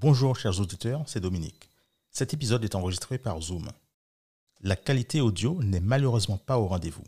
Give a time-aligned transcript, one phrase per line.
[0.00, 1.68] Bonjour chers auditeurs, c'est Dominique.
[2.10, 3.68] Cet épisode est enregistré par Zoom.
[4.62, 7.04] La qualité audio n'est malheureusement pas au rendez-vous,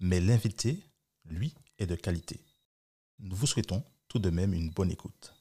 [0.00, 0.82] mais l'invité,
[1.26, 2.40] lui, est de qualité.
[3.20, 5.32] Nous vous souhaitons tout de même une bonne écoute.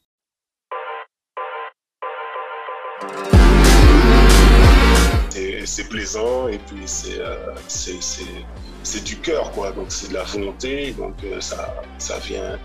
[5.65, 10.23] C'est plaisant et puis c'est euh, c'est- c'est- du cœur quoi donc c'est de la
[10.23, 12.57] volonté donc euh, ça ça vient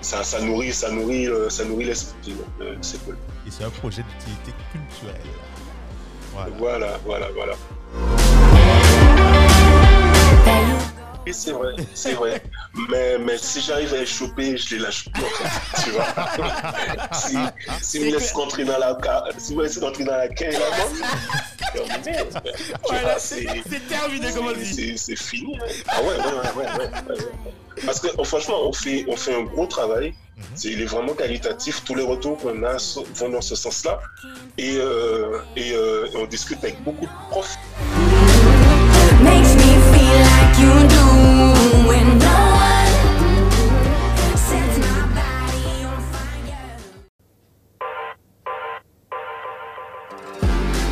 [0.00, 2.34] ça, ça nourrit ça nourrit euh, ça nourrit l'esprit
[2.80, 3.16] c'est cool
[3.46, 5.20] Et c'est un projet d'utilité culturelle.
[6.32, 6.50] Voilà.
[6.58, 8.53] voilà voilà voilà
[11.32, 12.42] c'est vrai c'est vrai
[12.90, 16.06] mais mais si j'arrive à les choper je les lâche plus en fait, tu vois
[17.12, 17.36] si
[17.82, 18.98] si me laisse rentrer dans la
[19.38, 20.60] si me laisse rentrer dans la caille là
[21.72, 22.18] terminé
[22.86, 23.44] tu vois, c'est
[23.88, 24.96] terminé, comme on dit.
[24.96, 25.56] c'est fini.
[25.58, 25.66] hein.
[25.88, 27.20] Ah ouais, ouais, ouais, ouais, ouais.
[27.84, 30.14] Parce que oh, franchement, on fait, on fait un gros travail.
[30.54, 31.82] C'est- Il est vraiment qualitatif.
[31.84, 32.76] Tous les retours qu'on a
[33.14, 33.98] vont dans ce sens-là.
[34.56, 37.56] Et, euh, et euh, on discute avec beaucoup de profs.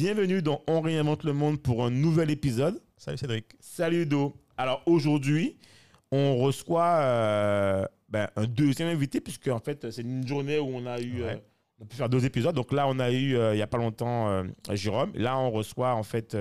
[0.00, 2.80] Bienvenue dans On réinvente le monde pour un nouvel épisode.
[2.96, 3.44] Salut Cédric.
[3.60, 4.34] Salut Do.
[4.56, 5.58] Alors aujourd'hui,
[6.10, 10.86] on reçoit euh, ben, un deuxième invité puisque en fait c'est une journée où on
[10.86, 11.34] a eu, Ouais.
[11.34, 11.36] euh,
[11.80, 12.54] on a pu faire deux épisodes.
[12.54, 15.12] Donc là on a eu euh, il y a pas longtemps Jérôme.
[15.16, 16.34] Là on reçoit en fait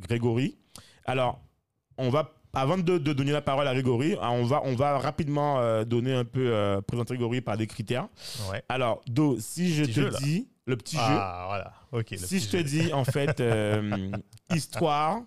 [0.00, 0.58] Grégory.
[1.04, 1.40] Alors
[1.96, 5.84] on va avant de, de donner la parole à Grégory, on va on va rapidement
[5.84, 8.08] donner un peu présenter Grégory par des critères.
[8.50, 8.64] Ouais.
[8.68, 11.02] Alors Do, si je Petit te jeu, dis le petit jeu.
[11.02, 11.72] Ah, voilà.
[11.92, 12.10] Ok.
[12.12, 14.10] le Si je te dis, en fait, euh,
[14.54, 15.20] histoire,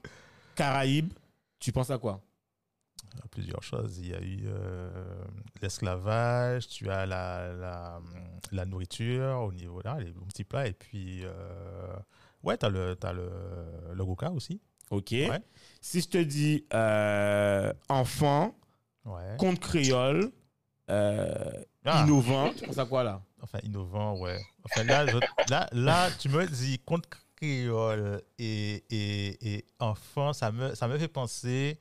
[0.56, 1.14] Caraïbes,
[1.60, 2.22] tu penses à quoi?
[3.24, 3.98] A plusieurs choses.
[3.98, 4.90] Il y a eu euh,
[5.62, 8.00] l'esclavage, tu as la, la,
[8.52, 11.96] la nourriture au niveau là, les petits plats, et puis euh,
[12.44, 13.30] ouais, tu as le, t'as le,
[13.94, 14.62] le goka aussi.
[14.92, 15.12] Ok.
[15.12, 15.42] Ouais.
[15.82, 16.66] Si je te dis
[17.90, 18.56] enfant,
[19.06, 19.36] Ouais.
[19.40, 20.30] conte créole,
[20.88, 22.04] Ah.
[22.04, 23.22] innovant, tu penses à quoi là?
[23.42, 24.40] Enfin, innovant, ouais.
[24.66, 25.06] Enfin, là,
[25.50, 30.98] là, là tu me dis conte créole et, et, et enfant, ça me, ça me
[30.98, 31.80] fait penser,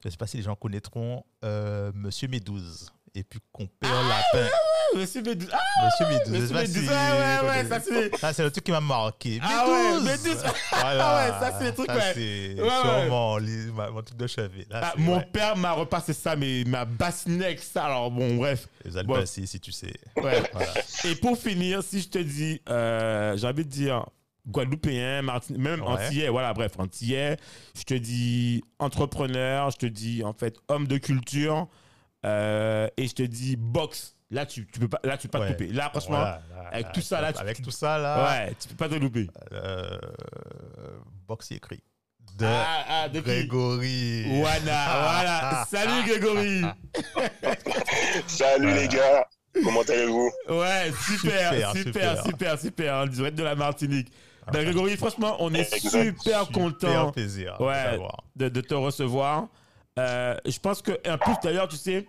[0.00, 2.92] je ne sais pas si les gens connaîtront, euh, Monsieur Médouze.
[3.18, 4.46] Et puis Compère Lapin.
[4.94, 5.48] Monsieur Médouze.
[5.50, 6.42] Ah, Monsieur Médouze.
[6.52, 9.40] Monsieur Médouze, si- ouais, ouais, ça, c'est- Ça, c'est le truc qui m'a marqué.
[9.42, 9.98] Ah ouais.
[10.00, 10.52] Voilà.
[10.72, 12.12] Ah ouais, ça, c'est le truc, Ça, ouais.
[12.14, 13.08] c'est Ouais, ouais.
[13.08, 14.66] Mon, lit- ma- mon truc de chevet.
[14.70, 15.28] Là, ah, mon ouais.
[15.32, 17.86] père m'a repassé ça, mais m'a bassiné avec ça.
[17.86, 18.68] Alors bon, bref.
[18.84, 19.94] Les Alpacés, si tu sais.
[20.16, 20.42] Ouais.
[20.52, 20.72] Voilà.
[21.04, 24.04] Et pour finir, si je te dis, euh, j'ai envie de dire
[24.46, 25.88] Guadeloupéen, Martin, même Ouais.
[25.88, 27.36] Antillais, voilà, bref, Antillais,
[27.76, 31.66] je te dis entrepreneur, je te dis en fait homme de culture,
[32.26, 34.14] euh, et je te dis boxe.
[34.30, 35.54] Là, tu, tu peux pas, là, tu peux pas Ouais.
[35.54, 35.72] te louper.
[35.74, 38.24] Là, franchement, Voilà, là, avec là, tout ça, là, tu- Avec tout ça, là.
[38.46, 39.28] ouais, tu peux pas te louper.
[39.52, 39.98] euh,
[41.28, 41.80] boxe écrit
[42.36, 44.24] de Ah, ah, de Grégory.
[44.40, 45.66] Voilà, voilà.
[45.70, 46.62] Salut Grégory.
[48.26, 48.80] Salut Voilà.
[48.80, 49.26] les gars,
[49.62, 50.30] comment allez-vous?
[50.48, 52.24] Ouais, super, Super, super, super.
[52.24, 52.94] super, super.
[52.94, 54.12] En direct de la Martinique.
[54.52, 55.78] Ben, Grégory, franchement, on est Exact.
[55.88, 57.10] super Super content.
[57.12, 57.98] plaisir Ouais.
[58.36, 59.46] de te recevoir.
[59.98, 62.06] Euh, je pense que, en plus d'ailleurs, tu sais,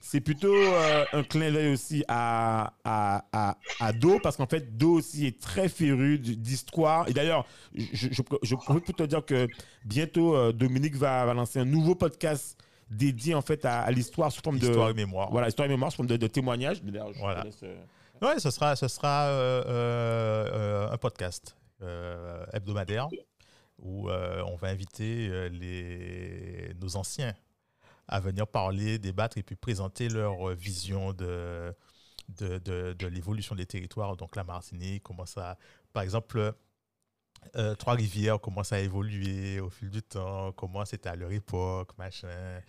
[0.00, 4.76] c'est plutôt euh, un clin d'œil aussi à, à, à, à Do, parce qu'en fait,
[4.76, 7.08] Do aussi est très féru d'histoire.
[7.08, 9.48] Et d'ailleurs, je, je, je profite pour te dire que
[9.84, 12.58] bientôt, euh, Dominique va, va lancer un nouveau podcast
[12.90, 14.66] dédié en fait à, à l'histoire sous forme de.
[14.66, 15.30] Histoire et mémoire.
[15.30, 16.82] Voilà, histoire et mémoire sous forme de, de témoignages.
[16.82, 17.44] D'ailleurs, je Voilà.
[17.44, 17.62] laisse,
[18.20, 19.30] Ouais, ce sera, ce sera
[20.92, 21.56] un podcast
[22.52, 23.08] hebdomadaire
[23.82, 27.34] où euh, on va inviter euh, les, nos anciens
[28.08, 31.74] à venir parler, débattre et puis présenter leur euh, vision de,
[32.38, 34.16] de, de, l'évolution des territoires.
[34.16, 35.56] Donc la Martinique, comment ça,
[35.92, 36.54] par exemple,
[37.78, 42.60] Trois-Rivières, comment ça a évolué au fil du temps, comment c'était à leur époque, machin.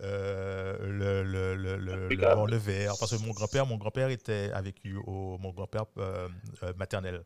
[0.00, 2.36] Euh, le, le, le, Impeccable.
[2.40, 2.94] Mont-le-Vert.
[2.98, 6.28] Parce que mon grand-père, mon grand-père était a vécu au mon grand-père euh,
[6.62, 7.22] euh, maternel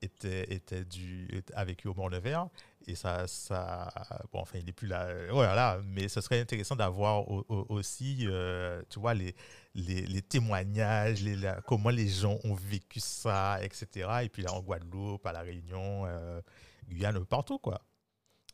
[0.00, 2.46] était, était du, a vécu au Mont-Nevers.
[2.88, 3.88] Et ça, ça,
[4.32, 5.08] bon, enfin, il n'est plus là.
[5.30, 9.36] Voilà, mais ce serait intéressant d'avoir au- au- aussi, euh, tu vois, les,
[9.76, 14.08] les, les témoignages, les, la- comment les gens ont vécu ça, etc.
[14.24, 16.40] Et puis là, en Guadeloupe, à La Réunion, euh,
[16.88, 17.82] Guyane, partout, quoi.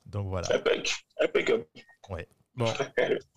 [0.05, 0.55] Donc voilà.
[0.55, 1.67] Impec, impeccable.
[2.09, 2.17] Bon,
[2.59, 2.73] Bon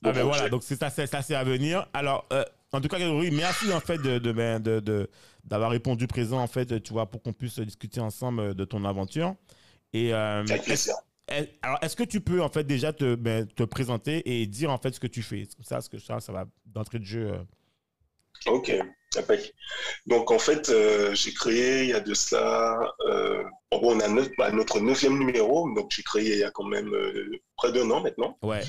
[0.04, 1.88] Ah ben voilà, donc c'est ça, c'est à venir.
[1.94, 5.10] Alors, euh, en tout cas, Grégory, merci en fait de, de, ben, de- de-
[5.44, 9.36] d'avoir répondu présent en fait, tu vois, pour qu'on puisse discuter ensemble de ton aventure.
[9.94, 10.96] Et euh, Avec plaisir.
[11.28, 14.72] est- alors, est-ce que tu peux en fait déjà te, ben, te présenter et dire
[14.72, 15.48] en fait ce que tu fais?
[15.56, 17.32] Comme ça, ce que ça, ça va d'entrée de jeu.
[17.34, 17.44] euh.
[18.48, 18.72] Ok.
[20.06, 24.32] Donc en fait, euh, j'ai créé il y a de cela, euh, on a notre,
[24.38, 27.90] bah, notre neuvième numéro, donc j'ai créé il y a quand même euh, près d'un
[27.92, 28.64] an maintenant, Ouais.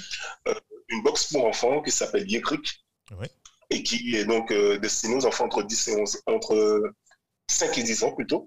[0.89, 2.85] une box pour enfants qui s'appelle Yécric
[3.19, 3.29] Ouais.
[3.71, 6.93] et qui est donc euh, destinée aux enfants entre 10 et 11, entre
[7.49, 8.47] 5 et 10 ans plutôt,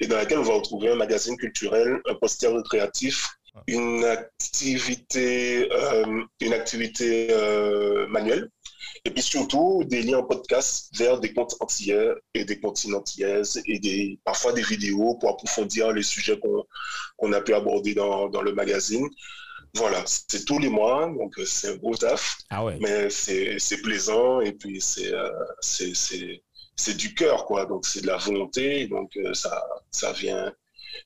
[0.00, 3.28] et dans laquelle on va retrouver un magazine culturel, un poster recréatif,
[3.66, 8.48] une activité, euh, une activité euh, manuelle,
[9.04, 13.60] et puis surtout des liens en podcast vers des comptes antillais et des comptines antillaises
[13.66, 16.38] et des, parfois des vidéos pour approfondir les sujets
[17.18, 19.08] qu'on a pu aborder dans, dans le magazine.
[19.74, 22.76] Voilà, c'est tous les mois, donc euh, c'est un gros taf, Ah ouais.
[22.80, 26.42] mais c'est plaisant et puis c'est euh, c'est-
[26.96, 27.64] du cœur, quoi.
[27.64, 30.52] Donc c'est de la volonté, donc euh, ça, ça vient,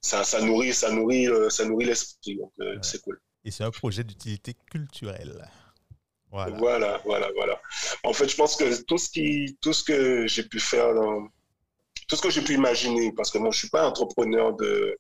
[0.01, 2.77] ça, ça nourrit, ça nourrit, euh, ça nourrit l'esprit, donc Ouais.
[2.83, 3.21] c'est cool.
[3.45, 5.49] Et c'est un projet d'utilité culturelle.
[6.33, 6.57] Voilà.
[6.57, 7.56] Voilà, voilà, voilà.
[8.05, 11.29] En fait, je pense que tout ce qui, tout ce que j'ai pu faire dans,
[12.09, 14.97] tout ce que j'ai pu imaginer, parce que moi, je suis pas entrepreneur de,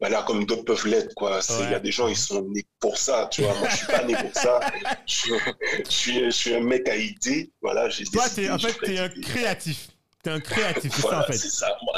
[0.00, 1.40] voilà, comme d'autres peuvent l'être, quoi.
[1.60, 3.54] Il y a des gens, ils sont nés pour ça, tu vois.
[3.54, 4.60] Moi, je suis pas né pour ça.
[5.06, 5.32] Je, suis-
[5.84, 7.88] je suis, je suis un mec à idée, voilà.
[7.88, 9.88] J'ai Toi, décidé, en fait, ferai t'es un créatif.
[10.22, 11.38] T'es un créatif, c'est Voilà, ça en fait.
[11.38, 11.76] c'est ça.
[11.82, 11.94] Moi,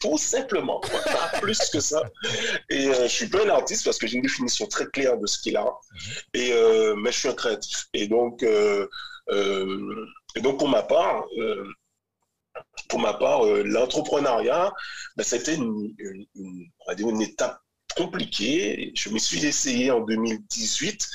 [0.00, 2.02] tout simplement, pas plus que ça.
[2.68, 5.26] Et euh, je suis pas un artiste parce que j'ai une définition très claire de
[5.26, 5.66] ce qu'il a.
[6.34, 7.86] Et euh, mais je suis un créatif.
[7.94, 8.86] Et donc, euh,
[9.30, 11.66] et donc pour ma part, euh,
[12.88, 14.72] pour ma part, euh, l'entrepreneuriat,
[15.16, 17.60] ben, c'était une étape
[17.96, 18.92] compliquée.
[18.94, 21.08] Je me suis essayé en 2018.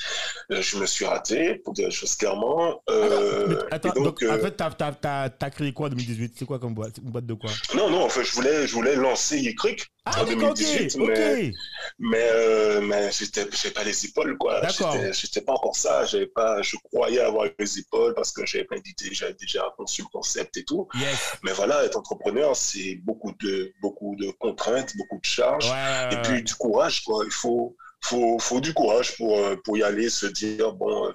[0.50, 2.82] Euh, je me suis raté, pour dire les choses clairement.
[2.90, 6.34] Euh, Mais attends, donc, en euh, fait, t'as, t'as, t'as, t'as créé quoi en 2018
[6.38, 6.98] C'est quoi comme boîte?
[7.02, 7.50] Une boîte de quoi?
[7.74, 10.96] Non, non, en fait, je voulais, je voulais lancer Yécric Ah, en d'accord, ok, 2018,
[11.00, 11.08] ok.
[11.08, 11.52] mais,
[11.98, 14.60] mais, euh, mais j'étais, j'avais pas les épaules, quoi.
[14.60, 14.92] D'accord.
[14.92, 16.04] J'étais, j'étais pas encore ça.
[16.04, 20.02] J'avais pas, je croyais avoir les épaules parce que j'avais plein d'idées, j'avais déjà conçu
[20.02, 20.88] le concept et tout.
[20.94, 21.36] Yes.
[21.44, 25.70] Mais voilà, être entrepreneur, c'est beaucoup de, beaucoup de contraintes, beaucoup de charges.
[25.70, 27.24] Ouais, Et puis du courage, quoi.
[27.24, 31.12] Il faut, faut, faut du courage pour, euh, pour y aller, se dire, bon, euh,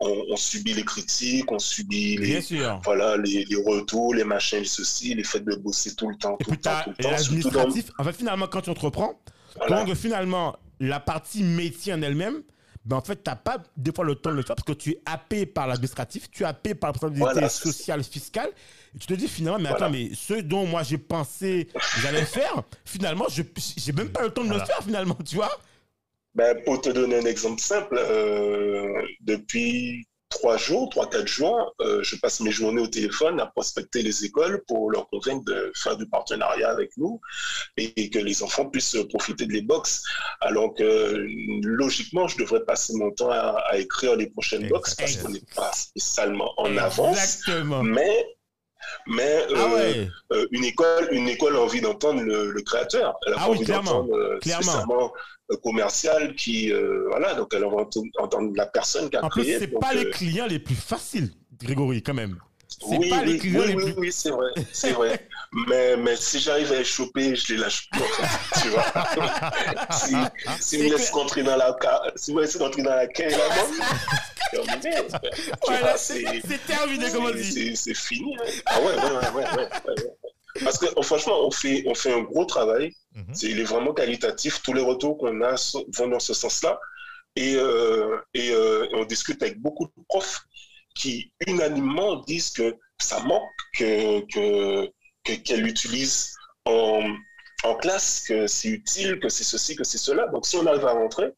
[0.00, 2.40] on, on subit les critiques, on subit les,
[2.84, 6.36] voilà, les, les retours, les machins, les ceci, les faits de bosser tout le temps,
[6.40, 7.18] Et tout le temps, tout le temps.
[7.18, 7.90] surtout dans- l'administratif.
[7.98, 9.20] En fait, finalement, quand tu entreprends,
[9.56, 9.84] voilà.
[9.84, 12.42] donc finalement, la partie métier en elle-même,
[12.84, 14.92] ben en fait, t'as pas des fois le temps de le faire parce que tu
[14.92, 18.50] es happé par l'administratif, tu es happé par la responsabilité Voilà, sociale, fiscale.
[18.94, 19.84] Et tu te dis finalement, mais Voilà.
[19.86, 23.42] attends, mais ce dont moi j'ai pensé que j'allais faire, finalement, je
[23.76, 24.62] j'ai même pas le temps de Voilà.
[24.62, 25.50] le faire finalement, tu vois.
[26.34, 32.02] Ben, pour te donner un exemple simple, euh, depuis trois jours, trois, quatre jours, euh,
[32.02, 35.96] je passe mes journées au téléphone à prospecter les écoles pour leur convaincre de faire
[35.96, 37.20] du partenariat avec nous
[37.76, 40.02] et, que les enfants puissent profiter de les box.
[40.40, 41.26] Alors que
[41.62, 45.42] logiquement, je devrais passer mon temps à, à écrire les prochaines box parce qu'on n'est
[45.54, 47.18] pas spécialement en avance.
[47.18, 47.82] Exactement.
[47.82, 48.24] Mais,
[49.06, 50.08] mais Ah euh, ouais.
[50.32, 53.14] euh, une école, une école a envie d'entendre le, le créateur.
[53.26, 55.12] Elle a Ah pas oui, envie d'entendre euh, clairement.
[55.62, 59.28] commercial qui, euh, voilà, donc elle a envie d'entendre- entendre la personne qui a En
[59.28, 59.58] plus, créé.
[59.58, 61.30] c'est pas euh, les clients les plus faciles,
[61.62, 62.36] Grégory, quand même.
[62.68, 63.94] C'est oui, pas les clients oui, les plus.
[63.98, 65.28] oui, c'est vrai, c'est vrai.
[65.68, 68.02] mais, mais si j'arrive à les choper, je les lâche plus,
[68.62, 68.84] tu vois.
[69.92, 70.14] si
[70.60, 71.76] si me laissez rentrer dans la
[72.16, 73.84] si me rentrer dans la là-bas,
[74.50, 74.90] terminé.
[75.66, 76.24] Voilà, c'est
[76.66, 77.52] terminé, comme on c'est- dit.
[77.52, 78.36] c'est- C'est fini.
[78.40, 78.44] hein.
[78.66, 80.16] Ah ouais, ouais, ouais, ouais, ouais, ouais, ouais.
[80.64, 82.92] Parce que oh, franchement, on fait, on fait un gros travail.
[83.14, 83.34] Mhm.
[83.34, 84.60] C'est- Il est vraiment qualitatif.
[84.62, 85.54] Tous les retours qu'on a
[85.96, 86.78] vont dans ce sens-là.
[87.36, 90.40] Et, euh, et euh, on discute avec beaucoup de profs
[90.96, 94.90] qui unanimement disent que ça manque, que, que,
[95.24, 97.02] que- qu'elle utilise en,
[97.62, 100.26] en classe, que c'est utile, que c'est ceci, que c'est cela.
[100.28, 101.28] Donc si on arrive à rentrer,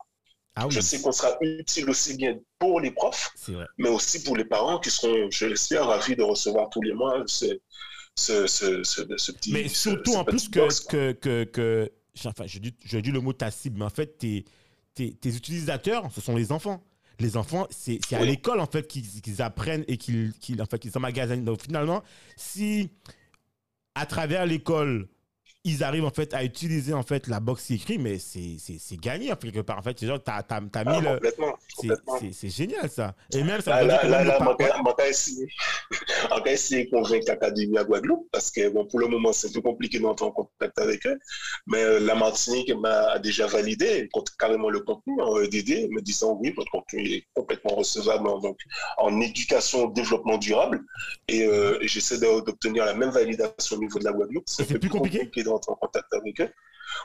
[0.55, 3.33] Ah oui, je sais qu'on sera utile aussi bien pour les profs,
[3.79, 7.23] mais aussi pour les parents qui seront, je l'espère, ravis de recevoir tous les mois
[7.27, 7.47] ce,
[8.17, 9.53] ce, ce, ce, ce petit.
[9.53, 11.91] Mais surtout en plus que, box, que, que, que-
[12.27, 14.45] enfin, je dis, je dis le mot ta cible, mais en fait, tes,
[14.95, 16.85] tes, tes utilisateurs, ce sont les enfants.
[17.19, 18.27] Les enfants, c'est à Oui.
[18.27, 21.45] l'école en fait qu'ils apprennent et qu'ils qu'ils en fait, qu'ils emmagasinent.
[21.45, 22.03] Donc finalement,
[22.37, 22.91] si
[23.95, 25.09] à travers l'école,
[25.65, 28.57] ils arrivent en fait à utiliser en fait la box qui écrit, mais c'est
[29.01, 29.79] gagné en fait, quelque part.
[29.79, 31.21] En fait, c'est genre, t'as t'as- t'as Ah, mis le.
[31.79, 33.15] C'est- génial ça.
[33.35, 34.53] Et même ça Là, là, là, on va-
[35.09, 39.61] essayer, de convaincre l'Académie à Guadeloupe parce que bon, pour le moment, c'est un peu
[39.63, 41.19] compliqué d'entrer en contact avec eux.
[41.67, 46.39] Mais euh, la Martinique m'a déjà validé compte- carrément le contenu en EDD, me disant
[46.41, 48.59] oui, votre contenu est complètement recevable en, donc,
[48.99, 50.83] en éducation, développement durable.
[51.29, 54.45] Et, euh, j'essaie d'obtenir la même validation au niveau de la Guadeloupe.
[54.47, 55.43] C'est peu plus compliqué?
[55.43, 56.51] d'entrer en contact avec eux.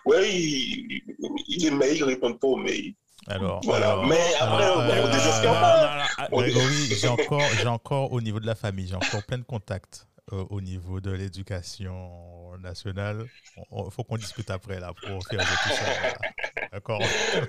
[0.06, 1.02] Ouais, il,
[1.48, 2.94] il est mail, ils répondent pas aux mails.
[3.28, 3.92] Alors, Voilà.
[3.92, 5.78] alors, Mais après, alors, on euh, désespère non, pas.
[5.78, 9.24] non, non, On- Grégory, j'ai encore, j'ai encore au niveau de la famille, j'ai encore
[9.24, 13.28] plein de contacts euh, au niveau de l'éducation nationale.
[13.58, 15.86] Il faut qu'on discute après là pour faire de tout ça.
[16.72, 17.02] D'accord?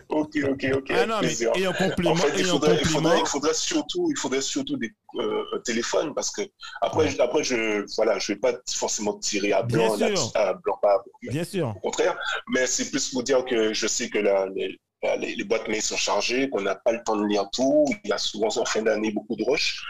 [0.09, 0.91] Ok, ok, ok.
[0.91, 3.01] Ah non, mais et en complément, En fait, il faudrait, il complément.
[3.11, 6.43] faudrait, il faudrait surtout, il faudrait surtout des euh, un téléphone parce que
[6.81, 10.33] après, je- après je, voilà, je vais pas forcément tirer à Bien blanc, sûr.
[10.35, 11.75] à blanc, pas à blanc, mais Bien sûr.
[11.77, 12.17] au contraire.
[12.49, 15.69] Mais c'est plus pour dire que je sais que là, les, là, les, les boîtes
[15.69, 17.87] mail sont chargées, qu'on n'a pas le temps de lire tout.
[18.05, 19.83] Il y a souvent en fin d'année beaucoup de rush.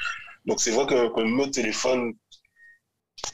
[0.47, 2.13] Donc c'est vrai que, que nos téléphones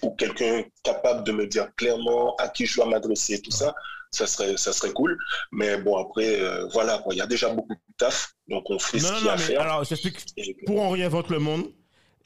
[0.03, 3.75] ou quelqu'un capable de me dire clairement à qui je dois m'adresser, tout ça,
[4.11, 5.19] ça serait, ça serait cool.
[5.53, 7.15] Mais bon, après, euh, voilà, quoi.
[7.15, 9.33] il y a déjà beaucoup de taf, donc on fait Non, ce qu'il y a
[9.33, 9.61] à faire.
[9.61, 10.17] alors, j'explique.
[10.67, 11.67] Pour on réinvente le monde,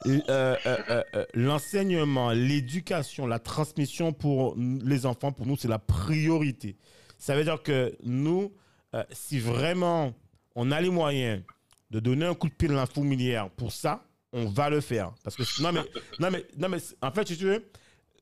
[0.07, 6.77] euh, euh, l'enseignement, l'éducation, la transmission pour les enfants, pour nous, c'est la priorité.
[7.17, 8.53] Ça veut dire que nous,
[8.95, 10.13] euh, si vraiment
[10.55, 11.43] on a les moyens
[11.91, 14.03] de donner un coup de pied dans la fourmilière pour ça,
[14.33, 15.13] on va le faire.
[15.23, 15.81] Parce que non mais
[16.19, 17.65] non mais non mais en fait si tu veux,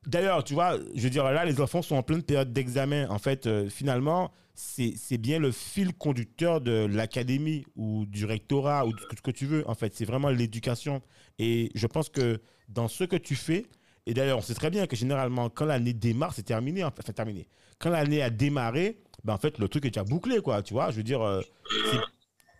[0.06, 3.08] d'ailleurs tu vois, je veux dire là les enfants sont en pleine période d'examen.
[3.08, 8.92] En fait euh, finalement c'est bien le fil conducteur de l'académie ou du rectorat ou
[8.92, 9.68] de ce que tu veux.
[9.68, 11.00] En fait c'est vraiment l'éducation.
[11.38, 13.66] Et je pense que dans ce que tu fais
[14.06, 17.48] et d'ailleurs on sait très bien que généralement quand l'année démarre c'est terminé enfin, terminé.
[17.78, 20.62] Quand l'année a démarré ben en fait le truc est déjà bouclé quoi.
[20.62, 21.40] Tu vois je veux dire euh,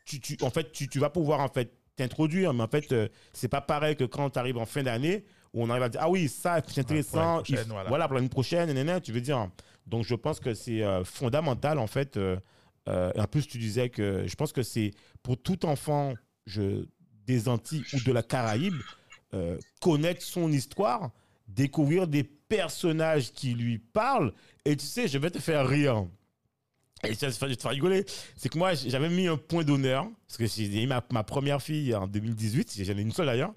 [0.05, 3.09] tu, tu- en fait, tu, tu vas pouvoir en fait t'introduire, mais en fait, euh,
[3.33, 6.01] c'est pas pareil que quand tu arrives en fin d'année où on arrive à dire
[6.03, 7.89] ah oui ça c'est intéressant, prochaine, il- voilà.
[7.89, 9.49] voilà pour l'année prochaine, nanana, tu veux dire.
[9.87, 12.17] Donc je pense que c'est euh, fondamental en fait.
[12.17, 12.39] euh,
[12.87, 16.15] en plus tu disais que je pense que c'est pour tout enfant
[16.47, 16.87] je,
[17.27, 18.75] des Antilles ou de la Caraïbe
[19.81, 21.11] connaître son histoire,
[21.49, 24.33] découvrir des personnages qui lui parlent.
[24.65, 26.07] Et tu sais, je vais te faire rire.
[27.05, 28.05] Et je vais te faire rigoler.
[28.37, 31.63] C'est que moi, j'avais mis un point d'honneur, parce que j'ai eu ma, ma première
[31.63, 33.55] fille en 2018, j'en ai une seule d'ailleurs.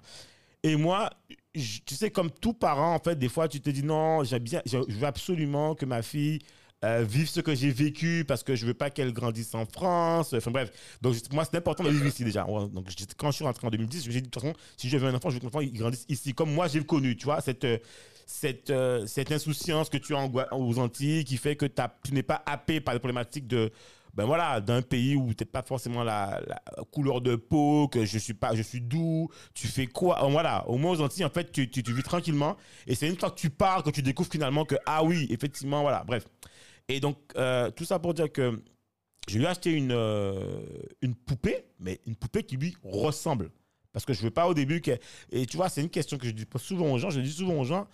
[0.62, 1.10] Et moi,
[1.54, 4.78] tu sais, comme tout parent, en fait, des fois, tu te dis non, bien, je
[4.78, 6.38] veux absolument que ma fille
[6.84, 10.34] euh, vive ce que j'ai vécu parce que je veux pas qu'elle grandisse en France.
[10.34, 10.70] Enfin bref,
[11.00, 12.44] donc je- moi, c'est important de vivre ici déjà.
[12.44, 14.96] Donc je- quand je suis rentré en 2010, j'ai dit de toute façon, si je
[14.96, 17.24] veux un enfant, je veux que l'enfant il grandisse ici, comme moi j'ai connu, tu
[17.24, 17.78] vois, cette euh,
[18.26, 21.66] cette, euh, cette insouciance que tu as aux Antilles qui fait que
[22.04, 23.70] tu n'es pas happé par les problématiques de
[24.14, 26.40] ben voilà d'un pays où t'es pas forcément la,
[26.90, 29.28] couleur de peau que je suis pas je suis doux.
[29.54, 30.26] Tu fais quoi?
[30.30, 30.68] Voilà.
[30.68, 32.56] Au moins aux Antilles en fait tu, tu vis tranquillement.
[32.86, 35.82] Et c'est une fois que tu pars que tu découvres finalement que ah oui effectivement
[35.82, 36.04] voilà.
[36.06, 36.24] Bref
[36.88, 38.62] et donc euh, tout ça pour dire que
[39.28, 40.60] je lui ai acheté une euh,
[41.00, 43.50] une poupée mais une poupée qui lui ressemble
[43.92, 44.92] parce que je veux pas au début que
[45.30, 47.54] et tu vois c'est une question que je dis souvent aux gens je dis souvent
[47.54, 47.86] aux gens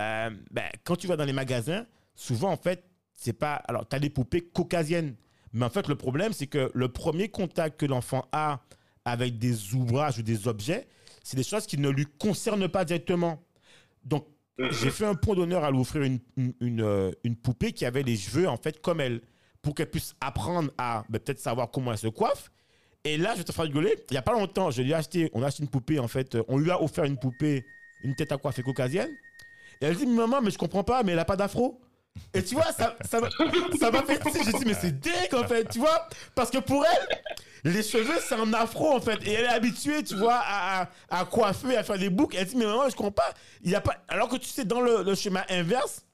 [0.00, 3.54] euh, ben, quand tu vas dans les magasins, souvent, en fait, c'est pas.
[3.54, 5.14] Alors, tu as des poupées caucasiennes.
[5.52, 8.60] Mais en fait, le problème, c'est que le premier contact que l'enfant a
[9.04, 10.86] avec des ouvrages ou des objets,
[11.22, 13.42] c'est des choses qui ne lui concernent pas directement.
[14.04, 14.26] Donc,
[14.58, 18.02] j'ai fait un point d'honneur à lui offrir une, une, euh, une poupée qui avait
[18.02, 19.20] les cheveux, en fait, comme elle,
[19.62, 22.50] pour qu'elle puisse apprendre à ben, peut-être savoir comment elle se coiffe.
[23.04, 23.94] Et là, je te faire rigoler.
[24.10, 26.08] Il n'y a pas longtemps, je lui ai acheté, on a acheté une poupée, en
[26.08, 27.64] fait, on lui a offert une poupée,
[28.02, 29.10] une tête à coiffer caucasienne.
[29.80, 31.80] Et elle dit, maman, mais je comprends pas, mais elle a pas d'afro.
[32.34, 33.30] Et tu vois, ça ça m'a
[34.02, 34.20] fait.
[34.44, 36.08] J'ai dit, mais c'est dingue, en fait, tu vois.
[36.34, 37.18] Parce que pour elle,
[37.64, 39.18] les cheveux, c'est un afro, en fait.
[39.26, 40.88] Et elle est habituée, tu vois, à, à,
[41.20, 42.36] à coiffer, à faire des boucles.
[42.38, 43.34] Elle dit, mais maman, je comprends pas.
[43.62, 43.96] Il y a pas...
[44.08, 46.04] Alors que tu sais, dans le, le schéma inverse,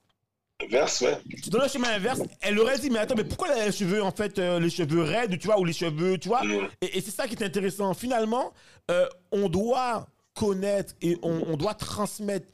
[0.71, 1.19] Verse, ouais.
[1.49, 4.39] dans le schéma inverse, elle aurait dit, mais attends, mais pourquoi les cheveux, en fait,
[4.39, 6.43] euh, les cheveux raides, tu vois, ou les cheveux, tu vois?
[6.45, 6.69] Mm.
[6.81, 7.93] Et, et c'est ça qui est intéressant.
[7.93, 8.55] Finalement,
[8.91, 12.47] euh, on doit connaître et on, on doit transmettre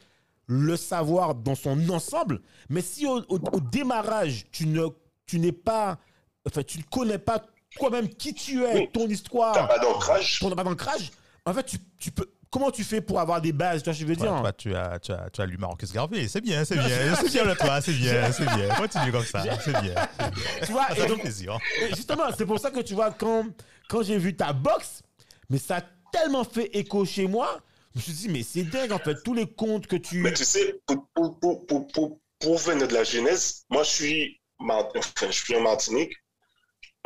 [0.49, 2.41] le savoir dans son ensemble.
[2.69, 4.85] Mais si au, au- au démarrage, tu ne,
[5.25, 5.97] tu n'es pas,
[6.45, 8.88] enfin, tu ne connais pas toi-même qui tu es, Oui.
[8.93, 10.38] ton T'as histoire, pas d'ancrage.
[10.41, 11.11] ton pas d'ancrage,
[11.45, 12.31] en fait, tu, tu peux.
[12.50, 14.52] Comment tu fais pour avoir des bases, tu vois, ce que je veux dire toi,
[14.52, 16.29] tu as, tu as, tu as lu Marcus Garvey.
[16.29, 17.14] C'est bien, c'est bien.
[17.17, 18.69] C'est bien le toi, c'est bien, c'est bien.
[18.75, 19.43] Continue comme ça.
[19.64, 19.95] C'est bien.
[20.67, 21.59] Tu vois, Ça et fait plaisir.
[21.81, 23.47] Et justement, c'est pour ça que tu vois, quand,
[23.88, 25.00] quand j'ai vu ta box,
[25.49, 27.59] mais ça a tellement fait écho chez moi,
[27.95, 30.19] je me suis dit, mais c'est dingue en fait, tous les comptes que tu.
[30.19, 34.41] Mais tu sais, pour, pour, pour, pour, pour, venir de la genèse, moi, je suis,
[34.61, 36.12] mar- enfin, je suis en Martinique.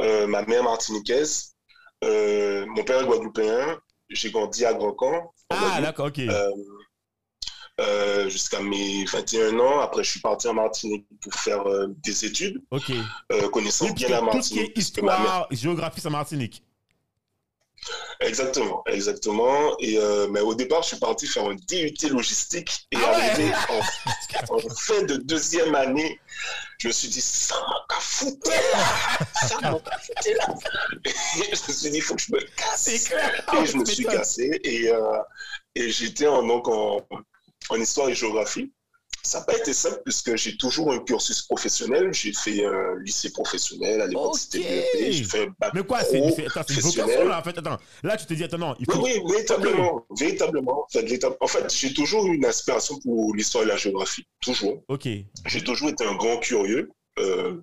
[0.01, 1.55] Euh, ma mère martiniquaise.
[2.05, 3.79] Euh, mon père est guadeloupéen.
[4.11, 5.33] J'ai grandi à Grand Camp.
[5.51, 6.21] Ah, d'accord, ok.
[7.79, 9.81] Euh, jusqu'à mes 21 ans.
[9.81, 12.91] Après, je suis parti en Martinique pour faire euh, des études, ok.
[13.33, 14.95] euh, connaissant bien la que tout ce qui est Martinique.
[14.95, 16.63] que ma mère- histoire, géographie, c'est en Martinique.
[18.21, 19.77] Exactement, exactement.
[19.79, 23.23] Et euh, mais au départ, je suis parti faire un DUT logistique et Ah ouais
[23.23, 23.53] arrivé
[24.49, 26.19] en, en fin de deuxième année,
[26.79, 30.55] je me suis dit ça m'a qu'à foutre là, ça m'a qu'à foutre là.
[31.05, 32.89] Et je me suis dit il faut que je me casse.
[32.89, 35.19] Et je me suis cassé et euh,
[35.75, 37.07] et j'étais en donc en,
[37.71, 38.73] en histoire et géographie.
[39.27, 42.13] Ça n'a pas été simple puisque j'ai toujours un cursus professionnel.
[42.13, 44.39] J'ai fait un lycée professionnel à l'époque, Ok.
[44.39, 44.59] c'était
[44.95, 45.13] l'UEP.
[45.13, 46.31] J'ai fait un bac Mais quoi, c'est une
[46.81, 47.59] vocation là, en fait.
[47.59, 49.03] Attends, là, tu te dis, attends, non, il Oui, faut.
[49.03, 50.85] oui, véritablement, véritablement.
[50.85, 54.27] En fait, véritable- en fait, j'ai toujours eu une aspiration pour l'histoire et la géographie,
[54.41, 54.83] toujours.
[54.89, 55.09] Ok.
[55.47, 56.89] J'ai toujours été un grand curieux.
[57.19, 57.61] euh,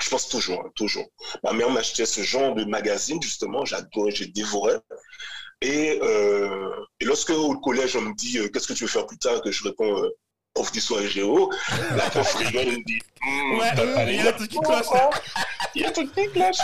[0.00, 1.06] je pense toujours, hein, toujours.
[1.44, 4.74] Ma mère m'achetait ce genre de magazine, justement, j'adorais, j'ai dévoré.
[5.62, 6.70] Et, euh,
[7.00, 9.40] et lorsque au collège, on me dit euh, qu'est-ce que tu veux faire plus tard,
[9.42, 10.08] que je réponds euh,
[10.56, 11.50] prof d'histoire géo,
[11.96, 14.86] la prof rigole dit Ouais, euh, il y a truc qui cloche.
[15.74, 16.56] Il y a truc qui cloche.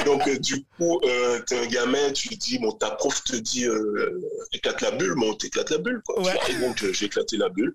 [0.00, 3.24] Et donc, euh, du coup, euh, t'es un gamin, tu te dis, bon, ta prof
[3.24, 4.20] te dit, euh,
[4.52, 6.20] éclate la bulle, bon, t'éclates la bulle, quoi.
[6.22, 6.38] Ouais.
[6.48, 7.74] Et donc, euh, j'ai éclaté la bulle.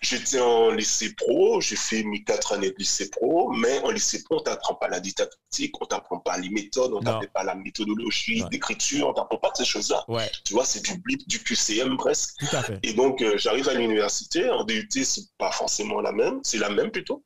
[0.00, 4.22] J'étais en lycée pro, j'ai fait mes quatre années de lycée pro, mais en lycée
[4.22, 7.54] pro, on t'apprend pas la didactique, on t'apprend pas les méthodes, on t'apprend pas la
[7.54, 8.48] méthodologie Ouais.
[8.50, 10.02] d'écriture, on t'apprend pas ces choses-là.
[10.08, 12.36] Ouais, Tu vois, c'est du blip, du QCM presque.
[12.38, 12.78] tout à fait.
[12.82, 14.48] Et donc, euh, j'arrive à l'université.
[14.48, 17.22] En DUT, c'est pas forcément la même, c'est la même plutôt.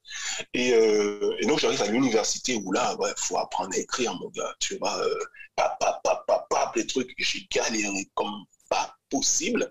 [0.55, 4.29] Et, euh, et donc, j'arrive à l'université où là, ouais, faut apprendre à écrire, mon
[4.31, 4.55] gars.
[4.61, 5.15] Tu vois, euh,
[5.57, 7.13] pap, pap, pap, pap, pap, les trucs.
[7.19, 9.71] J'ai galéré comme pas possible.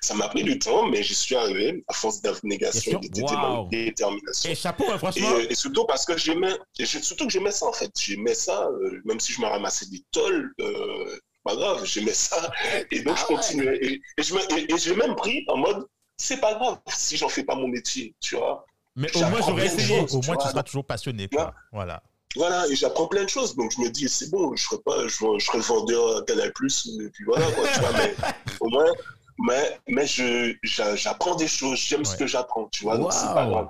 [0.00, 3.68] Ça m'a pris du temps, mais j'y suis arrivé à force d'abnégation, de Wow.
[3.70, 4.50] détermination.
[4.50, 5.28] Et chapeau, hein, Et, franchement.
[5.34, 7.90] euh, et surtout parce que j'aimais, surtout que j'aimais ça en fait.
[7.98, 12.50] J'aimais ça, euh, même si je me ramassais des tolls, euh, pas grave, j'aimais ça.
[12.90, 13.36] Et donc je Ah ouais.
[13.36, 13.78] continuais.
[13.82, 17.16] Et, et je me- et- et j'ai même pris en mode, c'est pas grave si
[17.16, 18.64] j'en fais pas mon métier, tu vois.
[18.96, 20.00] Mais au moins, j'aurais essayé.
[20.00, 20.14] choses.
[20.16, 21.28] Au tu moins, tu vois, seras toujours passionné.
[21.28, 21.54] Quoi.
[21.72, 22.02] Voilà.
[22.36, 23.54] Voilà, et j'apprends plein de choses.
[23.56, 26.52] Donc je me dis, c'est bon, je serai pas, je, je serai vendeur à Canal
[26.54, 28.14] Plus, et puis voilà, quoi, tu vois, mais
[28.60, 28.90] au moins,
[29.38, 33.46] mais, mais je, j'apprends des choses, j'aime ce que j'apprends, tu vois, donc c'est pas
[33.46, 33.68] grave.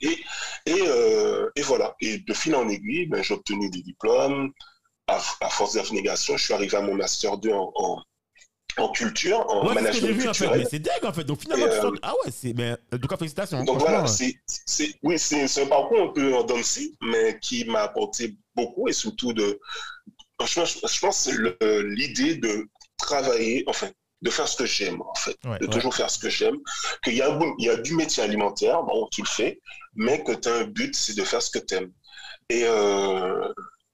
[0.00, 0.22] Et,
[0.66, 4.52] et, euh, et voilà, et de fil en aiguille, ben, j'ai obtenu des diplômes.
[5.08, 8.02] À, à force d'abnégation, je suis arrivé à mon master 2 en, en,
[8.78, 10.44] en culture, en Ouais, management vu en fait.
[10.44, 10.66] culturel.
[10.70, 11.24] C'est dingue en fait.
[11.24, 12.52] Donc finalement, tu euh, Ah ouais, c'est.
[12.52, 13.64] Mais en tout cas, félicitations.
[13.64, 16.46] Donc voilà, c'est, c'est, oui, c'est, c'est un parcours un peu en
[17.02, 19.58] mais qui m'a apporté beaucoup et surtout de.
[20.38, 23.88] Franchement, je, je pense que c'est le- l'idée de travailler, enfin,
[24.22, 25.36] de faire ce que j'aime, en fait.
[25.46, 25.58] Ouais.
[25.58, 26.56] de toujours faire ce que j'aime.
[27.02, 29.60] Qu'il y a, il y a du métier alimentaire, bon, tu le fais,
[29.94, 31.92] mais que tu as un but, c'est de faire ce que tu aimes.
[32.50, 33.48] Et, euh,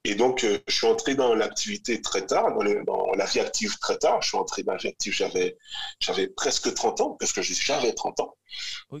[0.05, 3.39] et donc, euh, je suis entré dans l'activité très tard, dans, le- dans la vie
[3.39, 4.21] active très tard.
[4.21, 5.57] Je suis entré dans la vie active, j'avais,
[5.99, 8.35] j'avais presque 30 ans, parce que j'avais 30 ans.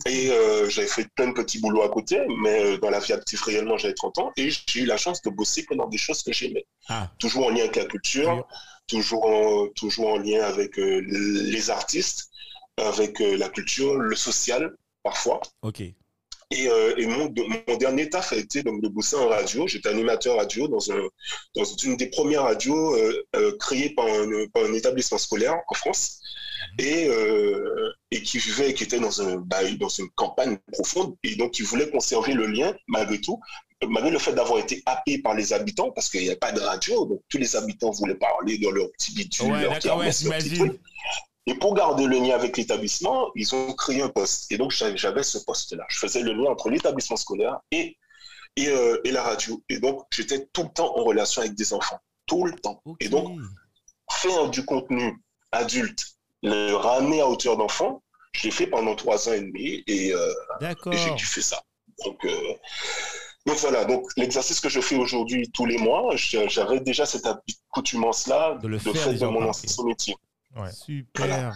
[0.07, 3.13] Et euh, j'avais fait plein de petits boulots à côté, mais euh, dans la vie
[3.13, 4.31] active réellement, j'avais 30 ans.
[4.37, 6.65] Et j'ai eu la chance de bosser dans des choses que j'aimais.
[6.87, 7.11] Ah.
[7.19, 8.47] Toujours en lien avec la culture,
[8.87, 12.29] toujours en, toujours en lien avec euh, les artistes,
[12.77, 15.41] avec la culture, le social, parfois.
[15.61, 15.83] Ok.
[16.55, 17.33] Et, euh, et mon,
[17.67, 19.67] mon dernier taf a été donc de bosser en radio.
[19.67, 21.01] J'étais animateur radio dans, un,
[21.55, 25.73] dans une des premières radios euh, euh, créées par un, par un établissement scolaire en
[25.73, 26.19] France
[26.77, 31.35] et, euh, et qui vivait, qui était dans, un, bah, dans une campagne profonde et
[31.35, 33.39] donc qui voulait conserver le lien malgré tout,
[33.87, 36.59] malgré le fait d'avoir été happé par les habitants parce qu'il n'y a pas de
[36.59, 40.77] radio, donc tous les habitants voulaient parler dans leur petit bidule, Ouais, d'accord, ouais, j'imagine.
[41.45, 44.51] Et pour garder le lien avec l'établissement, ils ont créé un poste.
[44.51, 45.85] Et donc, j'avais ce poste-là.
[45.89, 47.97] Je faisais le lien entre l'établissement scolaire et,
[48.55, 49.61] et, euh, et la radio.
[49.67, 51.99] Et donc, j'étais tout le temps en relation avec des enfants.
[52.25, 52.81] Tout le temps.
[53.01, 53.37] Et donc,
[54.09, 56.05] faire du contenu adulte,
[56.43, 58.01] le ramener à hauteur d'enfant,
[58.31, 61.61] je l'ai fait pendant trois ans et demi et, euh, et j'ai kiffé ça.
[62.03, 62.53] Donc, euh,
[63.45, 68.57] donc voilà, donc l'exercice que je fais aujourd'hui tous les mois, j'avais déjà cette accoutumance-là
[68.61, 70.15] De le faire fait de mon ancien métier.
[70.55, 70.71] Ouais.
[70.71, 71.53] Super.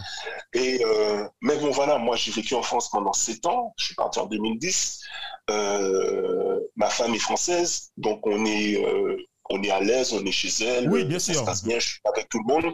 [0.54, 3.74] Et euh, mais bon voilà, moi j'ai vécu en France pendant sept ans.
[3.78, 5.02] Je suis parti en 2010.
[5.50, 9.18] Euh, ma femme est française, donc on est euh,
[9.50, 10.90] on est à l'aise, on est chez elle.
[10.90, 11.42] Oui, bien ça sûr.
[11.42, 12.74] se passe bien, je suis avec tout le monde.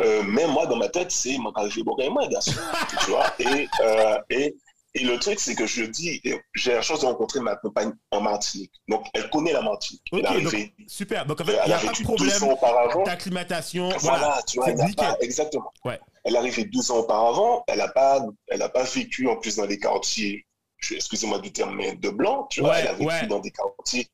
[0.00, 2.52] Euh, mais moi dans ma tête c'est mon arrivé bon moi garçon,
[3.00, 3.32] tu vois.
[3.38, 4.56] Et euh, et
[4.94, 6.22] et le truc, c'est que je dis,
[6.54, 8.72] j'ai la chance de rencontrer ma compagne en Martinique.
[8.88, 10.02] Donc, elle connaît la Martinique.
[10.12, 10.54] Ok, elle donc,
[10.86, 11.26] Super.
[11.26, 13.02] Donc en fait, il n'y a pas de vécu problème 12 ans auparavant.
[13.02, 13.88] d'acclimatation.
[13.98, 14.42] Voilà, Voilà.
[14.46, 15.72] tu vois, pas, exactement.
[15.84, 15.98] Ouais.
[16.24, 19.56] Elle est arrivée 12 ans auparavant, elle n'a pas, elle a pas vécu en plus
[19.56, 20.46] dans des quartiers
[20.92, 22.70] excusez-moi du terme, mais de blanc, tu vois.
[22.70, 23.26] Ouais, Elle a vécu ouais.
[23.26, 24.08] dans des quartiers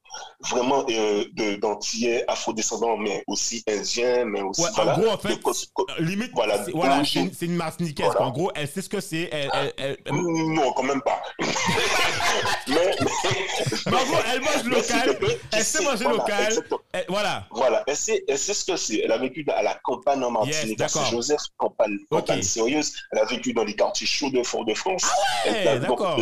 [0.50, 1.24] vraiment euh,
[1.60, 4.62] d'antillais afrodescendants, mais aussi indiens, mais aussi.
[4.62, 5.38] Ouais, voilà, en gros, en fait,
[6.00, 8.06] limite, Voilà, c'est- voilà, une, une Martiniquaise.
[8.06, 8.22] Voilà.
[8.22, 9.28] En gros, elle sait ce que c'est.
[9.32, 11.22] Elle, elle, elle- elle- Non, quand même pas.
[12.68, 12.96] mais,
[13.86, 15.18] Mais en gros, elle mange local.
[15.52, 16.54] Elle sait manger voilà, local.
[17.08, 17.46] voilà.
[17.50, 18.98] Voilà, elle sait, elle sait ce que c'est.
[19.04, 21.04] Elle a vécu à la campagne en Martinique, à d'accord.
[21.04, 22.92] Saint-Joseph, campagne, campagne sérieuse.
[23.12, 25.04] Elle a vécu dans les quartiers chauds de Fort-de-France.
[25.46, 26.16] ouais, Elle a- donc- d'accord.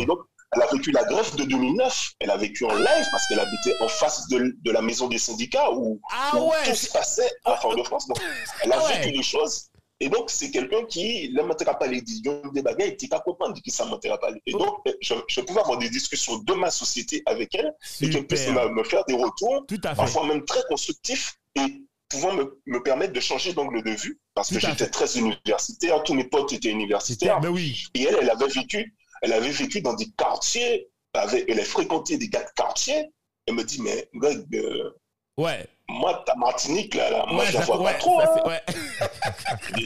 [0.55, 2.11] Elle a vécu la grève de 2009.
[2.19, 5.19] Elle a vécu en live parce qu'elle habitait en face de, de la maison des
[5.19, 6.63] syndicats où, Ah où ouais.
[6.65, 8.07] tout se passait à Fort-de-France.
[8.07, 8.19] Donc,
[8.63, 8.99] elle a Ah ouais.
[9.01, 9.65] vécu les choses.
[10.01, 13.61] Et donc, c'est quelqu'un qui ne m'intéresse pas les discussions des bagages, il pas comprendre
[13.61, 14.29] qui ça m'intéresse pas.
[14.45, 18.25] Et donc, je, je pouvais avoir des discussions de ma société avec elle et qu'elle
[18.25, 23.19] puisse me, faire des retours parfois même très constructif et pouvant me, me permettre de
[23.19, 27.39] changer d'angle de vue parce que Tout j'étais très universitaire, tous mes potes étaient universitaires
[27.41, 27.83] Mais oui.
[27.93, 32.17] et elle, elle avait vécu, elle avait vécu dans des quartiers, avec, elle a fréquenté
[32.17, 33.09] des gars de quartier.
[33.47, 34.91] Elle me dit, mais Greg, euh,
[35.37, 35.65] Ouais.
[35.87, 38.19] moi, ta Martinique, là, là moi, ouais, je la vois ouais, pas trop.
[38.19, 38.25] hein.
[38.35, 38.61] c'est- ouais.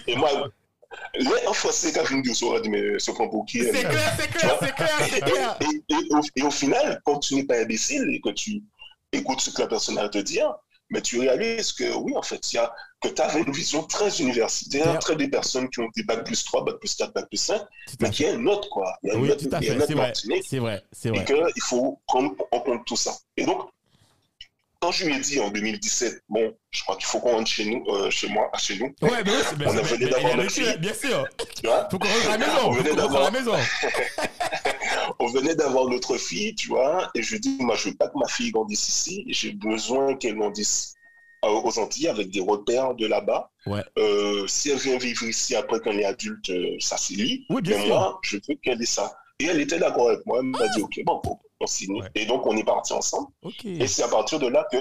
[0.08, 0.30] Et, et moi,
[1.16, 3.72] les en français, quand je me dis, on dit, mais ce prend pour qui C'est
[3.72, 5.58] clair, c'est clair, c'est clair, c'est clair.
[5.62, 8.62] et, et au, et au final, quand tu n'es pas imbécile et que tu
[9.12, 10.54] écoutes ce que la personne a à te dire,
[10.94, 13.84] mais tu réalises que oui, en fait, il y a, que tu avais une vision
[13.84, 17.28] très universitaire, très des personnes qui ont des bac plus 3, bac plus 4, bac
[17.28, 17.66] plus 5, Tout
[18.00, 18.96] mais à qu'il y a une note, quoi.
[19.04, 20.84] Il y a une Oui, à une note C'est vrai.
[20.94, 23.12] C'est vrai, et qu'il faut prendre en compte tout ça.
[23.36, 23.68] Et donc,
[24.80, 27.66] quand je lui ai dit en 2017, bon, je crois qu'il faut qu'on rentre chez
[27.66, 30.52] nous, euh, chez moi, chez nous, Ouais, mais oui, c'est- mais- On mais d'avoir notre
[30.52, 30.78] fille.
[30.78, 31.26] bien sûr.
[31.62, 32.60] tu vois, Faut qu'on rentre à la maison.
[32.66, 33.54] On Faut venait qu'on rentre à la maison.
[35.24, 38.10] on venait d'avoir notre fille, tu vois, et je lui dis, moi, je veux pas
[38.10, 40.96] que ma fille grandisse ici, j'ai besoin qu'elle grandisse
[41.46, 43.50] euh, aux Antilles avec des repères de là-bas.
[43.66, 43.84] Ouais.
[43.98, 47.46] Euh, si elle vient vivre ici après qu'elle est adulte, euh, ça c'est lit.
[47.50, 47.96] Oui, bien Mais sûr.
[47.96, 49.16] moi, je veux qu'elle ait ça.
[49.40, 50.40] Et elle était d'accord avec moi.
[50.40, 52.02] Elle m'a dit, OK, bon, bon, on signe.
[52.02, 52.10] Ouais.
[52.16, 53.28] Et donc, on est parti ensemble.
[53.64, 54.78] Et c'est à partir de là que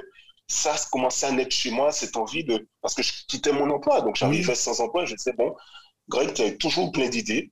[0.48, 2.68] ça a commencé à naître chez moi, cette envie de...
[2.80, 5.54] Parce que je quittais mon emploi, donc j'arrivais sans emploi, je disais, bon,
[6.08, 7.50] Greg, tu as toujours plein d'idées,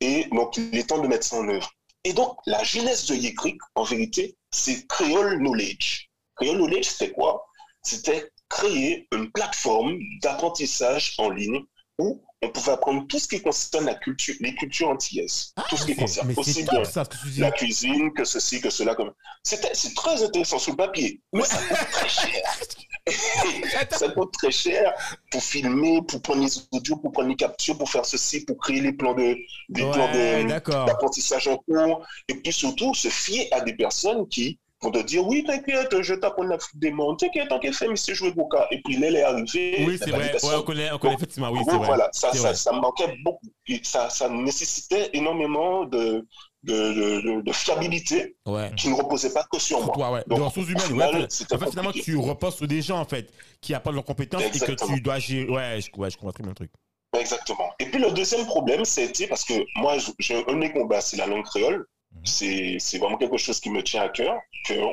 [0.00, 1.70] et donc il est temps de mettre ça en œuvre.
[2.06, 6.08] Et donc, la jeunesse de Yécric, en vérité, c'est Creole Knowledge.
[6.36, 7.44] Creole Knowledge, c'était quoi?
[7.82, 11.64] C'était créer une plateforme d'apprentissage en ligne
[11.98, 15.52] où on pouvait apprendre tout ce qui concerne la culture, les cultures antillaises.
[15.70, 17.04] tout ce qui concerne aussi bien ça,
[17.38, 18.94] la cuisine, que ceci, que cela.
[18.94, 19.12] Comme...
[19.42, 22.58] C'est très intéressant sur le papier, mais ça coûte très cher.
[23.90, 24.92] ça coûte très cher
[25.30, 28.80] pour filmer, pour prendre les audios, pour prendre les captures, pour faire ceci, pour créer
[28.80, 29.36] les plans de,
[29.68, 30.84] des plans Ouais, de, d'accord.
[30.84, 32.06] d'apprentissage en cours.
[32.28, 36.14] Et puis surtout, se fier à des personnes qui vont te dire Oui, t'inquiète, je
[36.14, 38.66] t'apprends la flûte des mondes, t'inquiète, t'inquiète, c'est jouer Boca.
[38.70, 39.84] Et puis là, elle est arrivée.
[39.86, 40.32] Oui, c'est vrai.
[40.34, 41.86] Ouais, on connaît, on connaît Donc, effectivement, oui, En c'est vrai.
[41.86, 42.54] Voilà, ça, ça, vrai.
[42.54, 43.46] ça manquait beaucoup.
[43.68, 46.26] Et ça, ça nécessitait énormément de,
[46.62, 48.70] de, de, de- fiabilité Ouais.
[48.76, 49.94] qui ne reposait pas que sur moi.
[49.94, 50.24] toi, ouais.
[50.26, 51.26] Donc, de ressources humaines, final, ouais.
[51.52, 54.58] En fait, finalement, tu reposes sur des gens, en fait, qui apportent leurs compétences et
[54.60, 55.48] que tu dois gérer.
[55.50, 56.70] Ouais, je, ouais, je comprends très bien le truc.
[57.18, 57.70] Exactement.
[57.78, 61.16] Et puis le deuxième problème, c'était parce que moi, j'ai un de mes combats, c'est
[61.16, 61.86] la langue créole.
[62.26, 64.38] C'est c'est vraiment quelque chose qui me tient à cœur,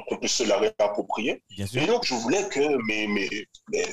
[0.08, 1.44] qu'on puisse se la réapproprier.
[1.76, 3.86] Et donc, je voulais que mes, mes, mes-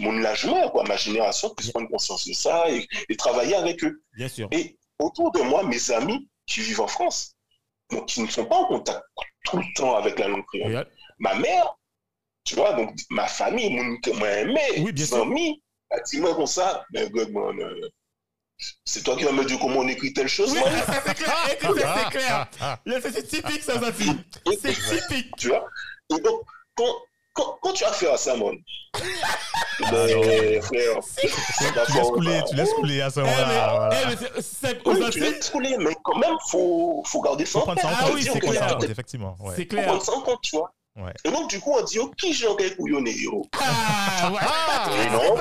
[0.00, 4.02] mon âge, quoi, ma génération puisse prendre conscience de ça et, et travailler avec eux.
[4.16, 4.48] Bien sûr.
[4.52, 7.34] Et autour de moi, mes amis qui vivent en France,
[7.90, 9.02] donc qui ne sont pas en contact
[9.44, 10.86] tout le temps avec la langue créole.
[11.18, 11.76] Ma mère,
[12.44, 15.22] tu vois, donc ma famille, mon, moi aimé, Oui, bien sûr.
[15.22, 17.88] amis, elle dit moi comme ça, euh,
[18.84, 20.70] c'est toi qui vas me dire comment on écrit telle chose, Oui, moi.
[20.86, 21.36] ça, c'est clair.
[21.60, 22.46] Écoute, ça, c'est clair.
[23.12, 24.10] C'est typique, ça, Zati.
[24.62, 25.30] C'est typique.
[25.36, 25.66] tu vois.
[26.16, 26.40] Et donc,
[26.76, 26.94] quand,
[27.32, 28.52] quand, quand tu as affaire à ça, mon,
[28.94, 31.26] Ah, ben, frère, Tu
[31.94, 33.70] laisses couler, tu laisses couler à ce Eh, moment-là.
[33.76, 34.12] voilà.
[34.12, 37.66] eh, c'est Oui, tu laisses couler, mais quand même, faut, faut garder ça Faut en
[37.66, 37.84] ça en tête.
[37.90, 38.14] Ah compte.
[38.14, 38.76] oui, Faut c'est Faut ça en clair.
[38.78, 39.36] compte, effectivement.
[39.40, 39.52] ouais.
[39.56, 39.86] c'est Faut clair.
[39.86, 40.72] prendre ça en compte, tu vois.
[40.96, 41.12] Ouais.
[41.24, 43.42] Et donc, du coup, on dit, oh, qui j'ai encore couillonné, yo?
[43.58, 44.38] Ah, ouais.
[45.02, 45.36] C'est non.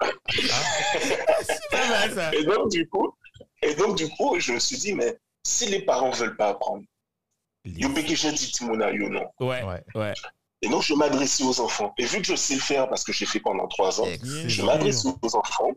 [1.70, 2.14] pas mal.
[2.14, 2.34] Ça.
[2.34, 3.14] Et donc, du coup,
[3.62, 6.84] et donc, du coup, je me suis dit, mais si les parents veulent pas apprendre,
[7.64, 9.26] yo pe que j'ai dit Timona, yo non.
[9.40, 9.82] Ouais, Ouais.
[9.94, 10.14] ouais.
[10.62, 11.92] Et donc, je m'adressais aux enfants.
[11.98, 14.62] Et vu que je sais le faire parce que j'ai fait pendant trois ans, je
[14.62, 15.70] m'adresse aux enfants.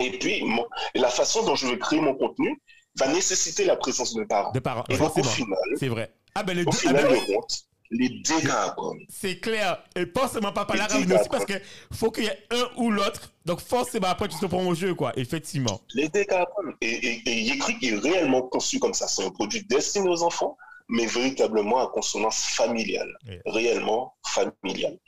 [0.00, 2.60] Et puis, mon- et la façon dont je vais créer mon contenu
[2.98, 4.52] va nécessiter la présence de mes parents.
[4.52, 6.12] De parents, Et donc, au final, C'est vrai.
[6.34, 9.00] Ah, ben, les au ah, final, ben, le compte, les dégâts à prendre.
[9.08, 9.82] C'est clair.
[9.94, 11.54] Et forcément, papa Et l'arabe dis aussi, pas, parce que
[11.92, 13.32] faut qu'il y ait un ou l'autre.
[13.44, 15.12] Donc, forcément, après, tu te prends au jeu, quoi.
[15.16, 15.80] Effectivement.
[15.94, 16.70] Les dégâts à prendre.
[16.80, 19.06] Et, et, est réellement conçu comme ça.
[19.08, 20.56] C'est un produit destiné aux enfants,
[20.88, 23.12] mais véritablement à consonance familiale.
[23.46, 24.98] Réellement familiale.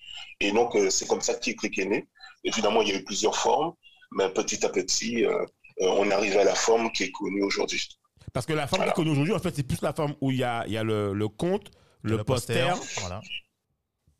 [0.40, 2.08] Et donc, euh, c'est comme ça qu'Yécric est né.
[2.44, 3.74] Évidemment, il y a eu plusieurs formes,
[4.12, 5.44] mais petit à petit, euh,
[5.80, 7.88] euh, on arrive à la forme qui est connue aujourd'hui.
[8.32, 8.92] Parce que la forme Voilà.
[8.92, 10.76] qu'on connaît aujourd'hui, en fait, c'est plus la forme où il y a, il y
[10.76, 11.70] a le, le conte,
[12.02, 13.20] le, poster, Voilà.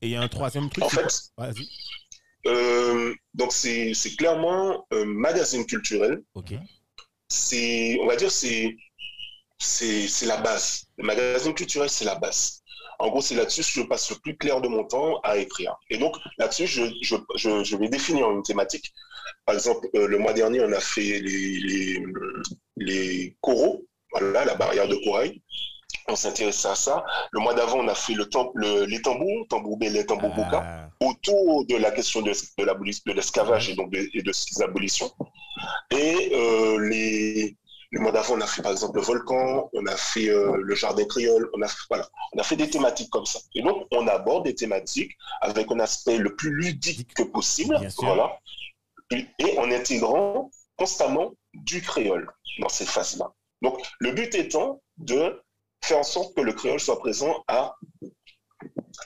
[0.03, 0.85] et il y a un troisième truc.
[0.85, 1.69] En fait, Vas-y.
[2.47, 6.23] euh, donc c'est clairement un magazine culturel.
[6.35, 6.55] Ok.
[7.29, 8.75] C'est, on va dire, c'est
[9.59, 10.85] c'est c'est la base.
[10.97, 12.63] Le magazine culturel, c'est la base.
[13.01, 15.77] En gros, c'est là-dessus que je passe le plus clair de mon temps à écrire.
[15.89, 18.93] Et donc, là-dessus, je, je, je, je vais définir une thématique.
[19.47, 22.03] Par exemple, euh, le mois dernier, on a fait les, les,
[22.77, 25.41] les coraux, voilà, la barrière de corail.
[26.11, 27.05] On s'intéressait à ça.
[27.33, 31.67] Le mois d'avant, on a fait le, tam- le- les tambours, tambour tambour Ah, autour
[31.67, 35.11] de la question de, de l'esclavage et donc de, et de ses abolitions.
[35.91, 37.57] Et euh, les,
[37.91, 40.75] le mois d'avant, on a fait par exemple le volcan, on a fait euh, le
[40.75, 43.41] jardin créole, on a, fait- voilà, on a fait des thématiques comme ça.
[43.55, 48.39] Et donc, on aborde des thématiques avec un aspect le plus ludique que possible, voilà,
[49.11, 53.33] et en intégrant constamment du créole dans ces phases-là.
[53.63, 55.41] Donc, le but étant de
[55.83, 57.75] faire en sorte que le créole soit présent à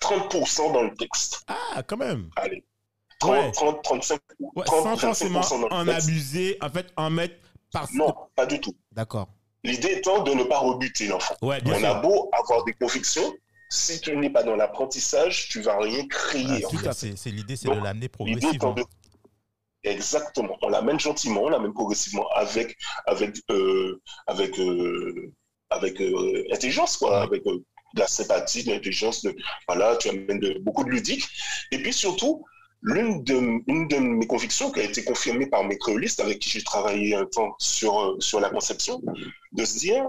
[0.01, 1.45] 30% dans le texte.
[1.49, 2.31] Ah, quand même.
[2.37, 2.65] Allez.
[3.21, 3.53] 30, Ouais.
[3.53, 6.09] 30, 35, Ouais, 30, sans forcément 35% dans le en texte.
[6.09, 7.35] abuser, en fait, en mettre
[7.73, 7.87] par.
[7.95, 8.75] Non, pas du tout.
[8.91, 9.29] D'accord.
[9.65, 11.37] L'idée étant de ne pas rebuter l'enfant.
[11.41, 11.87] Ouais, On sûr.
[11.89, 13.33] a beau avoir des convictions,
[13.71, 16.67] si tu n'es pas dans l'apprentissage, tu vas rien créer.
[16.67, 17.17] En tout à fait.
[17.17, 18.73] c'est- l'idée, c'est de l'amener progressivement.
[18.73, 18.85] de...
[19.85, 20.57] Exactement.
[20.63, 25.33] On l'amène gentiment, on l'amène progressivement avec, avec, euh, avec, euh,
[25.73, 27.59] avec euh, intelligence, quoi, avec euh,
[27.95, 29.23] de la sympathie, de l'intelligence.
[29.23, 29.35] De,
[29.69, 31.25] voilà, tu amènes de, beaucoup de ludique.
[31.71, 32.45] Et puis surtout,
[32.83, 33.35] l'une de,
[33.67, 37.15] une de mes convictions qui a été confirmée par mes créolistes avec qui j'ai travaillé
[37.15, 39.01] un temps sur, euh, sur la conception,
[39.53, 40.05] de se dire,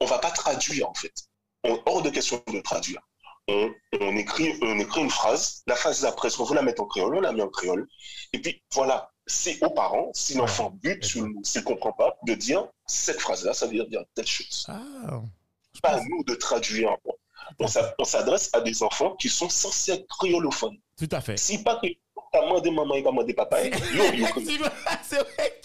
[0.00, 1.12] on va pas traduire en fait.
[1.64, 3.00] On, hors de question de traduire.
[3.48, 6.82] On, on écrit, on écrit une phrase, la phrase d'après, si on veut la mettre
[6.82, 7.86] en créole, on la met en créole.
[8.32, 12.66] Et puis voilà, c'est aux parents, si l'enfant bute, s'il ne comprend pas, de dire
[12.86, 14.66] cette phrase-là, ça veut dire, dire telle chose.
[14.68, 15.22] Ah.
[15.82, 16.96] Pas à nous de traduire.
[17.58, 20.76] On s'a- on s'adresse à des enfants qui sont censés être créolophones.
[20.98, 21.36] Tout à fait.
[21.38, 21.86] Si pas que
[22.32, 25.60] t'as demandé maman et pas demandé papa, C'est vrai,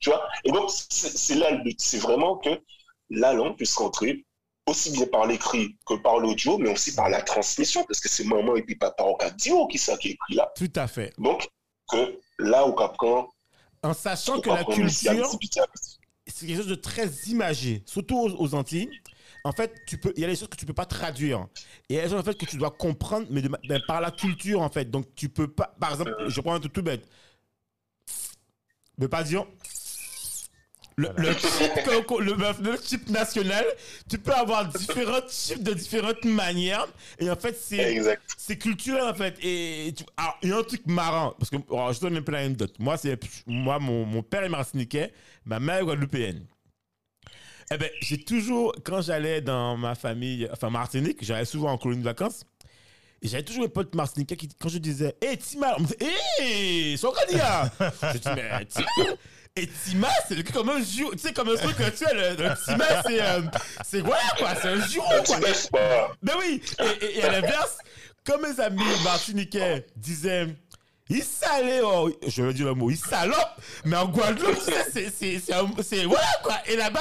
[0.00, 0.28] tu vois?
[0.44, 1.80] Et donc, c'est là le but.
[1.80, 2.50] C'est vraiment que
[3.10, 4.24] la langue puisse rentrer
[4.66, 8.24] aussi bien par l'écrit que par l'audio, mais aussi par la transmission, parce que c'est
[8.24, 10.52] maman et puis papa au cas d'io qui ça qui est écrit là.
[10.56, 11.12] Tout à fait.
[11.18, 11.48] Donc,
[11.92, 13.28] que là où qu'apprend,
[13.82, 15.30] En sachant que la culture,
[16.26, 18.90] c'est quelque chose de très imagé, surtout aux, aux Antilles.
[19.44, 21.46] En fait, tu peux, il y a des choses que tu peux pas traduire.
[21.88, 23.82] Et il y a des choses en fait que tu dois comprendre, mais de ben,
[23.86, 24.88] par la culture en fait.
[24.90, 27.08] Donc tu peux pas, par exemple, je prends un truc tout bête.
[28.98, 29.46] Ne pas dire.
[30.96, 33.64] Le, que- le, le chip national,
[34.08, 36.86] tu peux avoir différents chips de différentes manières.
[37.18, 37.56] Et en fait,
[38.36, 39.36] c'est culturel en fait.
[39.42, 42.22] Et tu- alors, il y a un truc marrant, parce que alors, je donne un
[42.22, 42.74] peu l'anecdote.
[42.78, 42.96] Moi,
[43.46, 45.12] moi mon, mon père est martiniquais,
[45.44, 46.44] ma mère est guadeloupéenne.
[47.72, 52.00] Eh ben, j'ai toujours, quand j'allais dans ma famille, enfin Martinique, j'allais souvent en colonie
[52.00, 52.44] de vacances.
[53.22, 55.98] Et j'avais toujours mes potes martiniquais qui, quand je disais, hé Tima, on me disait,
[56.40, 57.70] hé, Sokradia
[58.12, 58.86] Je dis, mais Tima
[59.54, 62.54] Et Tima, c'est comme un jour, tu sais, comme un truc, tu sais, le, le
[62.64, 63.42] Tima, c'est, euh,
[63.84, 65.38] c'est voilà quoi, c'est un jour quoi.
[66.22, 67.76] Ben oui, et, et- et à l'inverse,
[68.24, 70.46] comme mes amis martiniquais disaient,
[71.12, 73.36] il salait, oh, je veux dire le mot, il salope,
[73.84, 74.58] mais en Guadeloupe,
[74.92, 76.56] c'est, voilà quoi.
[76.66, 77.00] Et là-bas,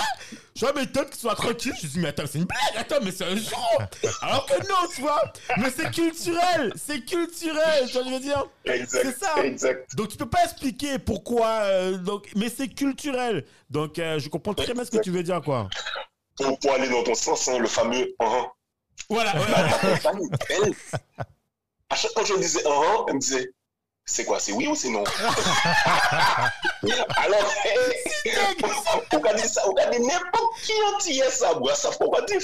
[0.56, 1.74] je m'étonne qu'ils soient tranquilles.
[1.82, 3.82] Je me dis, mais attends, c'est une blague, attends, mais c'est un jour.
[4.22, 5.24] Alors que non, tu vois,
[5.58, 8.46] mais c'est culturel, c'est culturel, tu vois, je veux dire?
[8.66, 9.44] C'est ça.
[9.44, 9.96] Exact.
[9.96, 13.46] Donc tu peux pas expliquer pourquoi, euh, donc, mais c'est culturel.
[13.70, 15.70] Donc euh, je comprends très bien ce que tu veux dire, quoi.
[16.36, 18.46] Pour, pour aller dans ton sens, hein, le fameux uh
[19.10, 19.80] Voilà, Ma, voilà.
[20.50, 20.74] elle,
[21.90, 23.52] à chaque fois que je disais uh elle me disait
[24.06, 25.04] c'est quoi, c'est oui ou c'est non?
[27.16, 27.54] Alors,
[29.14, 32.22] on va dire ça, on va dire n'importe qui entier ça, moi, ça faut pas
[32.24, 32.40] dire.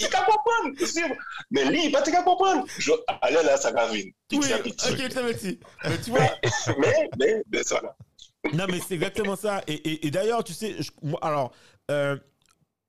[0.00, 1.08] Il comprendre, sûr.
[1.50, 2.64] Mais lui, il va pas te comprendre.
[3.22, 4.06] Allez là, ça va venir.
[4.32, 4.76] Oui, ok,
[5.08, 5.60] très petit.
[5.84, 6.30] Mais tu vois,
[6.78, 7.96] Mais, mais, mais ça là.
[8.52, 9.62] Non, mais c'est exactement ça.
[9.66, 11.52] Et, et- et d'ailleurs, tu sais, je- moi, alors,
[11.90, 12.16] euh,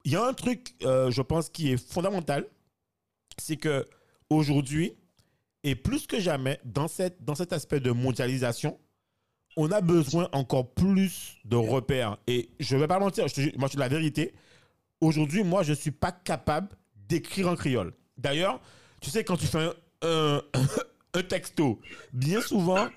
[0.04, 2.46] il y a un truc, euh, je pense, qui est fondamental,
[3.38, 3.86] c'est que
[4.30, 4.93] aujourd'hui,
[5.63, 8.80] et plus que jamais, dans, cet aspect de mondialisation,
[9.58, 12.17] on a besoin encore plus de repères.
[12.28, 13.26] Et je ne vais pas mentir,
[13.58, 14.34] moi, je te la vérité.
[15.02, 17.93] Aujourd'hui, moi, je ne suis pas capable d'écrire en créole.
[18.17, 18.62] D'ailleurs,
[19.02, 20.41] tu sais, quand tu fais un, un-
[21.13, 21.80] un texto,
[22.13, 22.88] bien souvent,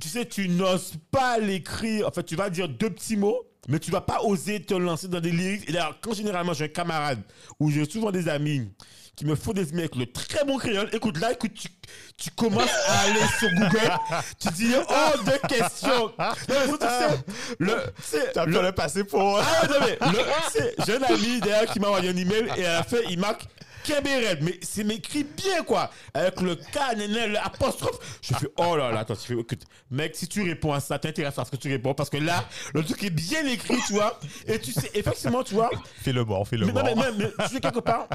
[0.00, 2.08] tu sais, tu n'oses pas l'écrire.
[2.08, 5.08] En fait, tu vas dire deux petits mots, mais tu vas pas oser te lancer
[5.08, 5.68] dans des lyrics.
[5.68, 7.20] Et d'ailleurs, quand généralement j'ai un camarade
[7.58, 8.70] ou j'ai souvent des amis
[9.16, 10.88] qu'il me faut des avec le très bon créole.
[10.92, 11.66] Écoute, là, écoute, tu,
[12.16, 13.92] tu commences à aller sur Google,
[14.38, 16.12] tu dis oh de questions.
[16.16, 17.24] Non, mais surtout, tu sais,
[17.58, 19.38] le, tu sais, Tu as le- le passer pour.
[19.40, 19.98] ah non, mais
[20.86, 23.42] j'ai un ami d'ailleurs qui m'a envoyé un email et à la fin, il marque
[24.40, 25.90] Mais c'est écrit bien, quoi.
[26.14, 26.96] Avec le K,
[27.32, 28.18] l'apostrophe.
[28.22, 30.98] Je fais, oh là là, attends, tu fais, écoute, mec, si tu réponds à ça,
[30.98, 33.94] t'intéresses à ce que tu réponds parce que là, le truc est bien écrit, tu
[33.94, 34.18] vois.
[34.46, 35.70] Et tu sais, effectivement, tu vois.
[36.02, 36.96] Fais le mort, fais le Mais, non, mort.
[36.96, 38.08] mais, mais- mais tu sais, quelque part,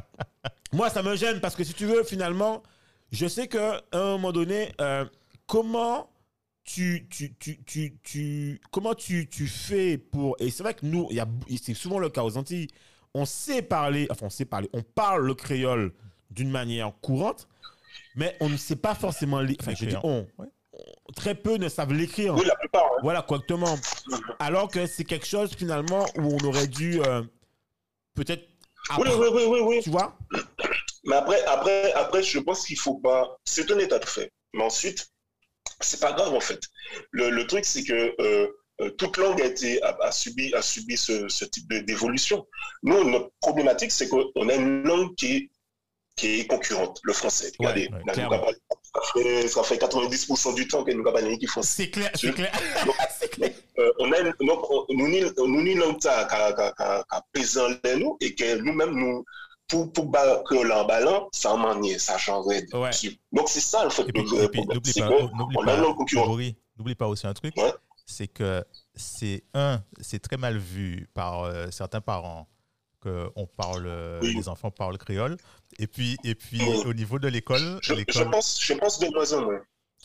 [0.72, 2.64] moi, ça me gêne parce que si tu veux, finalement,
[3.12, 5.06] je sais qu'à un moment donné, euh,
[5.48, 6.10] comment
[6.64, 10.36] tu, tu, tu, tu, tu- comment tu, tu fais pour.
[10.40, 11.10] Et c'est vrai que nous,
[11.62, 12.68] c'est souvent le cas aux Antilles,
[13.14, 15.94] on sait parler, enfin, on sait parler, on parle le créole
[16.32, 17.48] d'une manière courante,
[18.16, 19.40] mais on ne sait pas forcément.
[19.42, 19.58] lire.
[19.60, 20.28] Enfin, je dis on.
[20.38, 20.48] Ouais.
[21.16, 22.34] Très peu ne savent l'écrire.
[22.36, 22.90] Oui, la plupart.
[23.04, 23.78] Voilà, correctement.
[24.40, 27.22] Alors que c'est quelque chose, finalement, où on aurait dû euh,
[28.16, 28.48] peut-être.
[28.98, 29.80] Oui, oui, oui, oui, oui.
[29.84, 30.18] Tu vois?
[31.06, 33.38] Mais après, après, après, je pense qu'il faut pas.
[33.46, 34.32] C'est un état de fait.
[34.54, 35.12] Mais ensuite,
[35.80, 36.60] c'est pas grave en fait.
[37.12, 38.48] Le, le truc, c'est que euh,
[38.82, 42.46] euh, toute langue a été a, a subi a subi ce, ce type d'évolution.
[42.84, 45.50] Nous, notre problématique, c'est qu'on a une langue qui est
[46.16, 47.52] qui est concurrente, le français.
[47.58, 48.14] Regardez, ouais, nous
[48.94, 52.32] ça fait, ça fait 90% du temps que nous avons qui font C'est clair, c'est
[52.34, 52.52] clair.
[53.80, 55.08] euh, on a une, donc, on- nous
[55.48, 55.98] nous ni langue
[57.34, 59.26] pesant en nous et que nous-mêmes nous
[59.68, 60.12] pour pour
[60.44, 62.92] que l'emballant ça manier ça changerait Ouais.
[63.32, 65.08] donc c'est ça le fait n'oublie pas, a
[65.66, 65.74] pas,
[66.78, 67.74] une pas aussi un truc, Ouais.
[68.06, 68.64] C'est que
[68.96, 72.48] c'est un, c'est très mal vu par euh, certains parents
[73.02, 73.88] que on parle,
[74.22, 74.34] Oui.
[74.36, 75.38] les enfants parlent créole.
[75.80, 76.84] Et puis, et puis Oui.
[76.86, 79.62] au niveau de l'école, je, pense je pense de moins en moins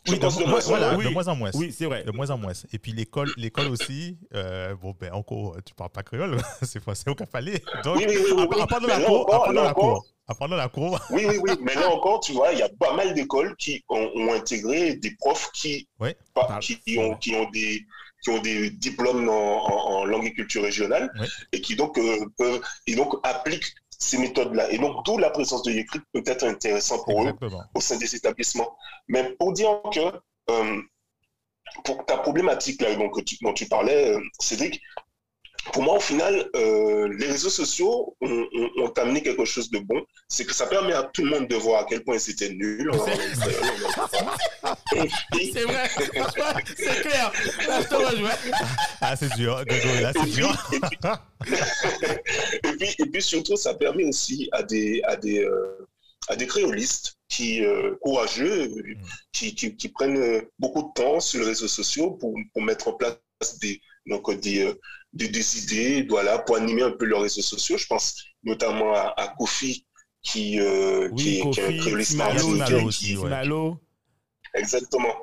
[0.09, 1.05] je oui, de, pense de mo- moins en voilà, moins Oui.
[1.05, 1.51] de moins en moins.
[1.55, 2.03] Oui, c'est vrai.
[2.05, 2.53] De moins en moins.
[2.73, 7.09] Et puis l'école, l'école aussi, euh, bon ben encore, tu parles pas créole, c'est français
[7.11, 7.63] au cafalé.
[7.85, 8.05] Donc, oui
[8.61, 11.01] apprendre Mais la là cour, là la encore, cour, apprendre la cour.
[11.11, 13.83] oui oui oui mais là encore tu vois il y a pas mal d'écoles qui
[13.89, 15.89] ont, ont intégré des profs qui
[16.35, 17.85] pas- qui ont qui ont des
[18.23, 21.09] qui ont des diplômes en, en- en langue et culture régionale
[21.53, 24.71] et qui donc euh, peuvent et donc appliquent ces méthodes-là.
[24.71, 27.33] Et donc, d'où la présence de l'écrit peut être intéressant pour eux
[27.75, 28.77] au sein des établissements.
[29.09, 30.01] Mais pour dire que,
[30.51, 30.81] euh,
[31.85, 34.81] pour ta problématique là, donc, tu- dont tu parlais, euh, Cédric,
[35.73, 39.79] pour moi, au final, euh, les réseaux sociaux ont, ont- ont amené quelque chose de
[39.81, 40.03] bon.
[40.29, 42.49] C'est que ça permet à tout le monde de voir à quel point ils étaient
[42.51, 42.91] nuls.
[42.91, 43.11] en- Et
[45.33, 45.89] puis, C'est vrai.
[45.89, 47.33] Franchement, c'est clair.
[47.69, 48.31] Là, je te rejoins.
[49.01, 49.65] Ah, c'est dur, là,
[50.15, 50.71] c'est Et puis- dur.
[52.65, 55.87] et puis, et puis surtout, ça permet aussi à des, à des, euh,
[56.29, 58.71] à des créolistes qui, euh, courageux,
[59.33, 62.93] qui, qui, qui prennent beaucoup de temps sur les réseaux sociaux pour, pour mettre en
[62.95, 63.19] place
[63.61, 64.75] des, donc, des, euh,
[65.13, 67.77] des, des idées, voilà, pour animer un peu leurs réseaux sociaux.
[67.79, 69.87] Je pense notamment à, à Kofi,
[70.23, 73.31] qui, euh, qui, Oui, est, qui est un Kofi, qui- aussi, ouais.
[73.31, 73.79] Malo.
[74.55, 75.15] Exactement.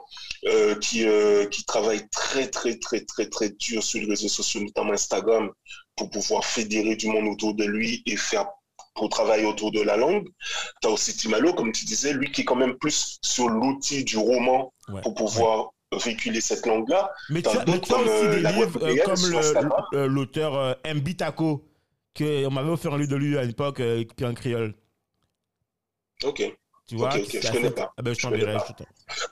[0.45, 4.61] Euh, qui, euh, qui travaille très, très, très, très, très dur sur les réseaux sociaux,
[4.61, 5.49] notamment Instagram,
[5.95, 8.45] pour pouvoir fédérer du monde autour de lui et faire
[8.93, 10.27] pour travailler autour de la langue.
[10.81, 14.03] Tu as aussi Timalo, comme tu disais, lui qui est quand même plus sur l'outil
[14.03, 15.01] du roman Ouais.
[15.01, 17.11] pour pouvoir véhiculer cette langue-là.
[17.29, 20.55] Mais tu as, as comme, aussi euh, des la livres euh, comme le- le- l'auteur
[20.55, 21.63] euh, Mbitako,
[22.13, 24.73] que on m'avait offert un livre de lui à l'époque, euh, puis en créole.
[26.23, 26.43] Ok.
[26.87, 27.91] Tu vois Ok, ok, c'est je connais pas.
[27.97, 28.67] Ah ben, je Je connais pas.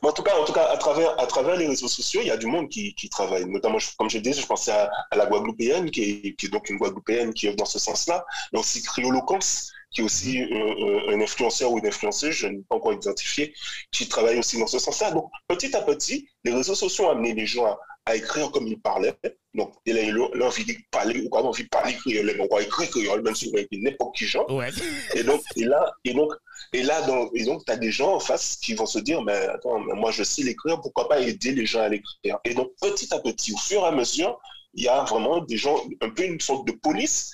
[0.02, 2.28] Mais en tout cas, en tout cas à, travers, à travers les réseaux sociaux, il
[2.28, 3.46] y a du monde qui, qui travaille.
[3.46, 6.50] Notamment, je- comme je disais, je pensais à, à la Guadeloupéenne, qui est, qui est
[6.50, 8.26] donc une Guadeloupéenne qui est dans ce sens-là.
[8.52, 12.62] Mais aussi Criolocance, qui est aussi euh, euh, un influenceur ou une influenceuse, je n'ai
[12.68, 13.54] pas encore identifié,
[13.92, 15.12] qui travaille aussi dans ce sens-là.
[15.12, 18.68] Donc, petit à petit, les réseaux sociaux ont amené les gens à, à écrire comme
[18.68, 19.16] ils parlaient.
[19.54, 22.64] Donc, il a eu l'envie de parler, ou pas envie de parler créole, on va
[22.64, 24.50] écrire créole, même si on écrit n'importe qui genre.
[24.52, 24.70] Ouais.
[25.14, 26.34] Et donc, et là, et donc,
[26.74, 29.48] et là, donc, et donc, t'as des gens en face qui vont se dire, mais
[29.48, 32.40] attends, mais moi, je sais l'écrire, pourquoi pas aider les gens à l'écrire?
[32.46, 34.40] Et donc, petit à petit, au fur et à mesure,
[34.74, 37.32] il y a vraiment des gens, un peu une sorte de police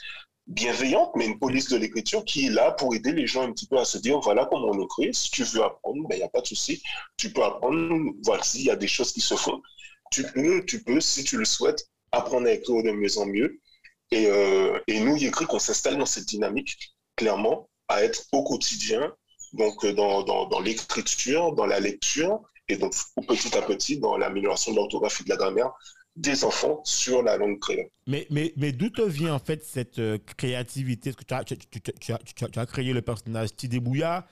[0.49, 3.67] bienveillante, mais une police de l'écriture qui est là pour aider les gens un petit
[3.67, 5.13] peu à se dire, voilà comment on écrit.
[5.13, 6.81] Si tu veux apprendre, ben, il n'y a pas de souci.
[7.17, 8.11] Tu peux apprendre.
[8.23, 9.61] Voici, il y a des choses qui se font.
[10.11, 13.59] Tu peux, tu peux, si tu le souhaites, apprendre à écrire de mieux en mieux.
[14.11, 19.13] Et, euh, et nous, Yécrit, qu'on s'installe dans cette dynamique, clairement, à être au quotidien,
[19.53, 22.93] donc euh, dans, dans, dans l'écriture, dans la lecture, et donc
[23.27, 25.71] petit à petit dans l'amélioration de l'orthographe et de la grammaire
[26.19, 27.87] des enfants sur la langue créole.
[28.07, 31.11] Mais, mais, mais d'où te vient en fait cette euh, créativité?
[31.11, 33.55] Parce que tu as, tu, tu- tu- as, tu as- tu as créé le personnage
[33.55, 34.27] Tidébouya.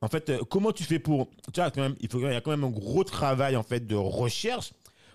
[0.00, 1.30] En fait, euh, comment tu fais pour.
[1.52, 3.62] Tu vois, quand même, il, faut, il y a quand même un gros travail en
[3.62, 4.72] fait de recherche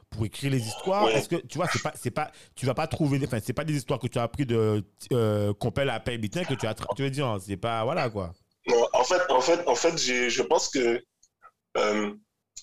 [0.09, 1.05] pour écrire les histoires.
[1.05, 1.15] Ouais.
[1.15, 3.19] Est-ce que tu vois, c'est pas, c'est pas, tu vas pas trouver.
[3.23, 6.43] Enfin, c'est pas des histoires que tu as appris de euh, Compel à Père Bitin
[6.45, 6.73] que tu as.
[6.95, 7.83] Tu veux dire, c'est pas.
[7.83, 8.33] Voilà quoi.
[8.67, 11.01] Non, en, fait, en fait, en fait je pense que,
[11.77, 12.13] euh,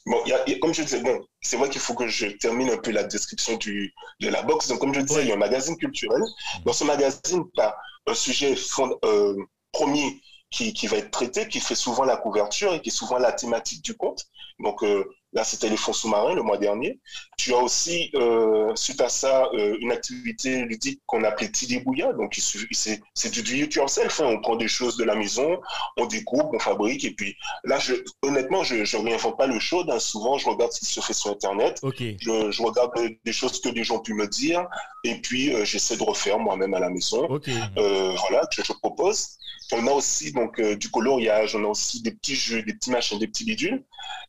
[0.06, 2.06] bon, il y a- y a- comme je disais, bon, c'est vrai qu'il faut que
[2.08, 4.68] je termine un peu la description du, de la boxe.
[4.68, 6.22] Donc, comme je disais, il y a un magazine culturel.
[6.64, 7.76] Dans ce magazine, tu as
[8.06, 9.36] un sujet fond- euh,
[9.72, 10.20] premier
[10.50, 13.32] qui, qui va être traité, qui fait souvent la couverture et qui est souvent la
[13.32, 14.24] thématique du conte.
[14.60, 15.04] Donc, euh,
[15.34, 16.98] là, c'était les fonds sous-marins le mois dernier.
[17.36, 22.12] Tu as aussi, euh, suite à ça, euh, une activité ludique qu'on appelait Tidibouya.
[22.14, 24.20] Donc, c'est du do it yourself.
[24.20, 24.26] hein.
[24.28, 25.60] On prend des choses de la maison,
[25.96, 27.04] on découpe, on fabrique.
[27.04, 29.82] Et puis là, je, honnêtement, je ne réinvente pas le show.
[29.90, 29.98] hein.
[29.98, 31.78] Souvent, je regarde ce qui se fait sur Internet.
[31.82, 32.00] Ok.
[32.00, 32.92] Je, je regarde
[33.24, 34.66] des choses que les gens ont pu me dire.
[35.02, 37.24] Et puis, euh, j'essaie de refaire moi-même à la maison.
[37.26, 37.48] Ok.
[37.76, 39.36] Euh, voilà, que je propose.
[39.72, 42.90] On a aussi donc euh, du coloriage, on a aussi des petits jeux, des petits
[42.90, 43.82] machins, des petits bidules.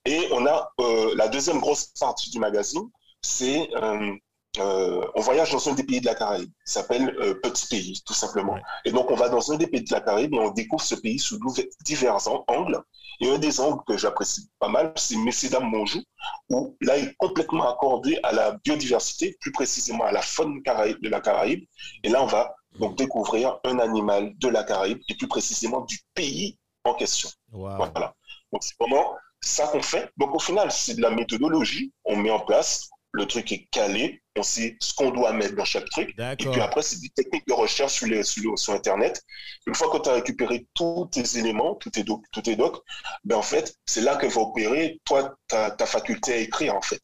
[0.05, 2.87] Et on a euh, la deuxième grosse partie du magazine,
[3.21, 4.11] c'est euh,
[4.59, 6.51] euh, on voyage dans un des pays de la Caraïbe.
[6.67, 8.53] Il s'appelle euh, Petit Pays, tout simplement.
[8.53, 8.61] Ouais.
[8.85, 10.95] Et donc on va dans un des pays de la Caraïbe et on découvre ce
[10.95, 11.37] pays sous
[11.83, 12.79] divers an- angles.
[13.21, 16.01] Et un des angles que j'apprécie pas mal, c'est Messidam Monjou,
[16.49, 21.01] où là il est complètement accordé à la biodiversité, plus précisément à la faune caraïbe,
[21.01, 21.63] de la Caraïbe.
[22.03, 25.99] Et là on va donc découvrir un animal de la Caraïbe et plus précisément du
[26.13, 27.29] pays en question.
[27.51, 27.77] Wow.
[27.77, 28.13] Voilà.
[28.51, 30.09] Donc c'est vraiment ça qu'on fait.
[30.17, 31.93] Donc au final, c'est de la méthodologie.
[32.05, 35.65] On met en place, le truc est calé, on sait ce qu'on doit mettre dans
[35.65, 36.13] chaque truc.
[36.39, 39.21] Et puis après, c'est des techniques de recherche sur, les, sur, le- sur Internet.
[39.67, 42.81] Une fois que tu as récupéré tous tes éléments, tous tes docs, tous tes docs
[43.23, 46.81] ben en fait, c'est là que va opérer, toi, ta, ta faculté à écrire, en
[46.81, 47.01] fait.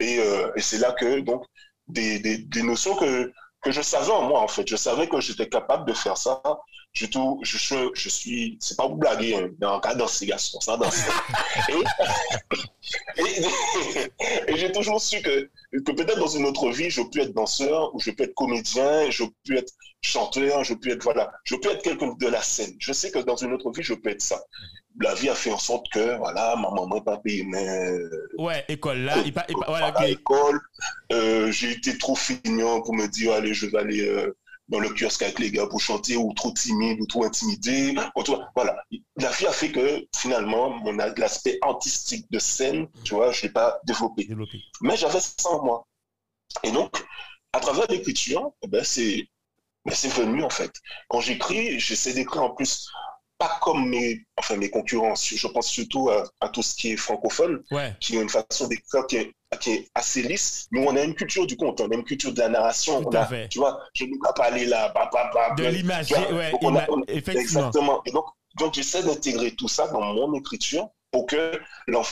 [0.00, 1.44] Et, euh, et c'est là que, donc,
[1.88, 3.32] des, des, des notions que,
[3.64, 4.68] que je savais en moi, en fait.
[4.68, 6.42] Je savais que j'étais capable de faire ça.
[6.92, 10.26] Je, tout, je, je, je suis, c'est pas vous blaguer, hein, dans un cas danser,
[10.26, 10.96] garçon, ça danse.
[11.68, 11.72] et
[13.16, 17.34] et, et j'ai toujours su que, que peut-être dans une autre vie, je peux être
[17.34, 19.72] danseur, ou je peux être comédien, je peux être
[20.04, 22.74] chanteur, je peux être, voilà, je peux être quelqu'un de la scène.
[22.78, 24.42] Je sais que dans une autre vie, je peux être ça.
[25.00, 27.66] La vie a fait en sorte que, voilà, ma maman pas payé, mais
[28.38, 29.16] Ouais, école là.
[29.24, 30.06] Il pa- il pa- voilà, à ok.
[30.08, 30.60] l'école.
[31.12, 34.36] Euh, j'ai été trop feignant pour me dire, allez, je vais aller euh,
[34.68, 37.94] dans le kiosque avec les gars pour chanter, ou trop timide, ou trop intimidé.
[38.54, 38.76] Voilà.
[39.16, 43.48] La vie a fait que, finalement, mon l'aspect artistique de scène, tu vois, je l'ai
[43.50, 44.24] pas développé.
[44.24, 44.58] Développé.
[44.80, 45.86] Mais j'avais ça en moi.
[46.62, 47.04] Et donc,
[47.52, 49.26] à travers l'écriture, eh ben, c'est
[49.84, 50.72] ben, c'est venu, en fait.
[51.08, 52.88] Quand j'écris, j'essaie d'écrire en plus,
[53.38, 55.14] pas comme mes, enfin, mes concurrents.
[55.16, 57.94] Je pense surtout à, à tout ce qui est francophone Ouais.
[58.00, 60.66] qui ont une façon d'écrire qui est, qui est assez lisse.
[60.72, 63.02] Nous, on a une culture du conte, on a une culture de la narration.
[63.02, 63.48] Tout on à a- fait.
[63.48, 66.10] Tu vois, je ne vais pas aller là, bah, bah, bah, De l'image.
[66.12, 66.86] Ouais, ima-.
[67.08, 68.02] Exactement.
[68.06, 68.24] Et donc,
[68.58, 71.60] donc j'essaie d'intégrer tout ça dans mon écriture pour que,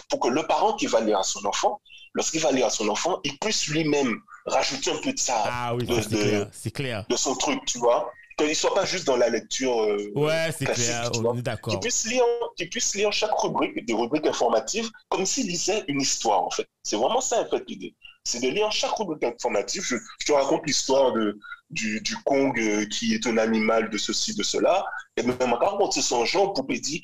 [0.09, 1.81] pour que le parent qui va lire à son enfant,
[2.15, 5.75] lorsqu'il va lire à son enfant, il puisse lui-même rajouter un peu de ça, Ah
[5.75, 6.49] oui, de, ça, c'est de- clair.
[6.53, 7.07] C'est clair.
[7.09, 8.11] de son truc, tu vois.
[8.39, 9.83] Qu'il ne soit pas juste dans la lecture.
[9.83, 11.11] euh, Ouais, c'est clair.
[11.15, 11.79] On est qu'il d'accord.
[11.81, 12.25] puisse lire,
[12.57, 16.67] qu'il puisse lire chaque rubrique, des rubriques informatives, comme s'il lisait une histoire, en fait.
[16.83, 17.95] C'est vraiment ça, en fait, l'idée.
[18.25, 19.83] C'est de lire chaque rubrique informative.
[19.83, 21.39] Je, je te raconte l'histoire de,
[21.71, 24.85] du, du Kong euh, qui est un animal de ceci, de cela.
[25.17, 27.01] Et même on raconte son genre pour dire,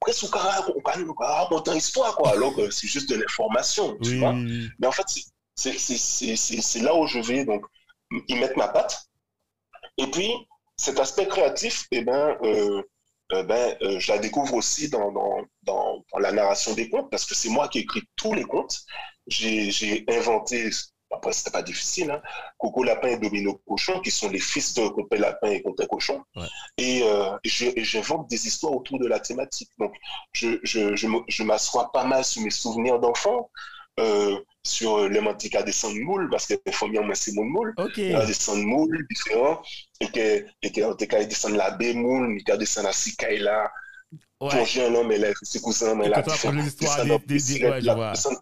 [0.00, 2.30] presque on raconte on raconte une histoire, quoi.
[2.32, 4.32] Alors que c'est juste de l'information, tu Oui, vois.
[4.32, 5.24] Mais en fait, c'est-
[5.54, 7.64] c'est- c'est- c'est c'est- c'est là où je vais donc
[8.28, 9.08] y mettre ma patte.
[9.98, 10.30] Et puis,
[10.76, 12.82] cet aspect créatif, eh ben, euh,
[13.32, 17.10] euh, ben, euh, je la découvre aussi dans, dans, dans, dans la narration des contes,
[17.10, 18.80] parce que c'est moi qui ai écrit tous les contes.
[19.26, 20.70] J'ai inventé,
[21.10, 22.22] après, c'était pas difficile, hein,
[22.56, 26.22] Coco Lapin et Domino Cochon, qui sont les fils de Compé Lapin et Compé Cochon.
[26.36, 26.46] Ouais.
[26.78, 29.70] Et, euh, et j'invente des histoires autour de la thématique.
[29.78, 29.94] Donc,
[30.32, 33.50] je, je, je, je m'assois pas mal sur mes souvenirs d'enfant,
[34.00, 34.38] euh,
[34.68, 37.74] sur les manticas des sangs de moule, parce que les familles ont c'est mon moule,
[37.78, 37.96] Ok.
[37.98, 39.62] il y a des sangs de moule différents,
[40.00, 42.56] et que, et que, en tout cas, il descend la baie moule, il y a
[42.56, 43.70] des sangs à Sikaï là,
[44.40, 44.50] Ouais.
[44.50, 46.22] plongé un homme, mais on là,
[47.70, 48.12] ouais, je là, vois.
[48.12, 48.40] des sangs-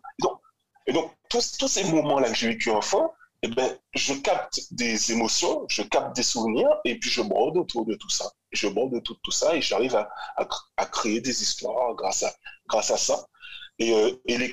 [0.87, 3.13] Et donc, tous, tous ces moments-là que j'ai vécu enfant,
[3.43, 7.85] eh ben, je capte des émotions, je capte des souvenirs, et puis je brode autour
[7.87, 8.31] de tout ça.
[8.53, 10.47] Je brode autour de tout ça, et j'arrive à, à,
[10.77, 12.33] à créer des histoires grâce à,
[12.69, 13.27] grâce à ça.
[13.79, 14.53] Et, euh, et les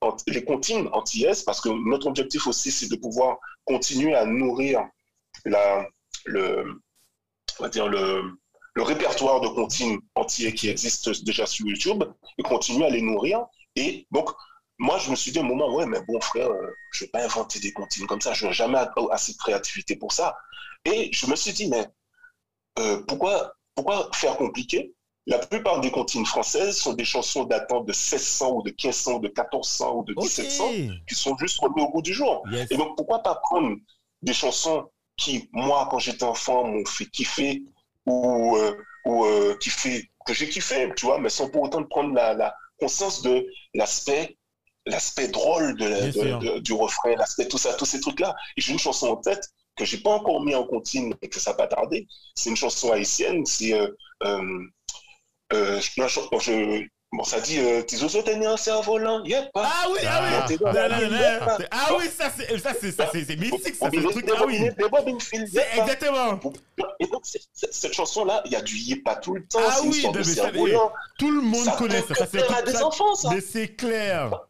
[0.00, 4.82] ant- les comptines antillaises, parce que notre objectif aussi, c'est de pouvoir continuer à nourrir
[5.44, 5.84] le,
[8.76, 12.04] répertoire de comptines antillais qui existe déjà sur YouTube,
[12.38, 13.46] et continuer à les nourrir.
[13.76, 14.30] Et donc,
[14.78, 17.10] moi, je me suis dit à un moment, ouais, mais bon, frère, euh, je vais
[17.10, 18.78] pas inventer des comptines comme ça, je n'ai jamais
[19.10, 20.36] assez de créativité pour ça.
[20.84, 21.86] Et je me suis dit, mais
[22.78, 24.94] euh, pourquoi, pourquoi faire compliqué?
[25.26, 29.20] La plupart des comptines françaises sont des chansons datant de 1600 ou de 1500 ou
[29.20, 30.22] de 1400 ou de Ok.
[30.24, 30.64] 1700
[31.08, 32.42] qui sont juste remis au goût du jour.
[32.50, 32.70] Yes.
[32.70, 33.76] Et donc, pourquoi pas prendre
[34.22, 37.62] des chansons qui, moi, quand j'étais enfant, m'ont fait kiffer
[38.04, 41.84] ou, euh, ou euh, qui fait que j'ai kiffé, tu vois, mais sans pour autant
[41.84, 44.36] prendre la, la conscience de l'aspect
[44.86, 46.38] l'aspect drôle de, la- Bien de- sûr.
[46.40, 48.34] de- du refrain, l'aspect tout ça, tous ces trucs-là.
[48.58, 51.40] Et j'ai une chanson en tête que j'ai pas encore mis en contine et que
[51.40, 52.06] ça n'a pas tardé.
[52.34, 53.88] C'est une chanson haïtienne, c'est euh,
[55.52, 59.48] euh, je- je- bon, ça dit euh, tes os tenir un cerf-volant, yep.
[59.54, 60.46] Ah oui, ah oui.
[60.48, 61.42] T'es yep.
[61.46, 61.66] non.
[61.70, 64.58] Ah oui, ça c'est ça c'est ça c'est mystique ça c'est le truc ah oui.
[65.20, 65.64] C'est yep.
[65.78, 66.40] exactement.
[67.00, 67.22] Et donc,
[67.52, 69.60] cette chanson-là, il y a du yépa tout le temps.
[69.62, 70.92] Ah oui, de cerf-volant.
[71.18, 72.14] Tout le monde Ça connaît ça.
[72.14, 73.30] Ça c'est plaire à des enfants, ça.
[73.30, 74.46] Mais c'est clair.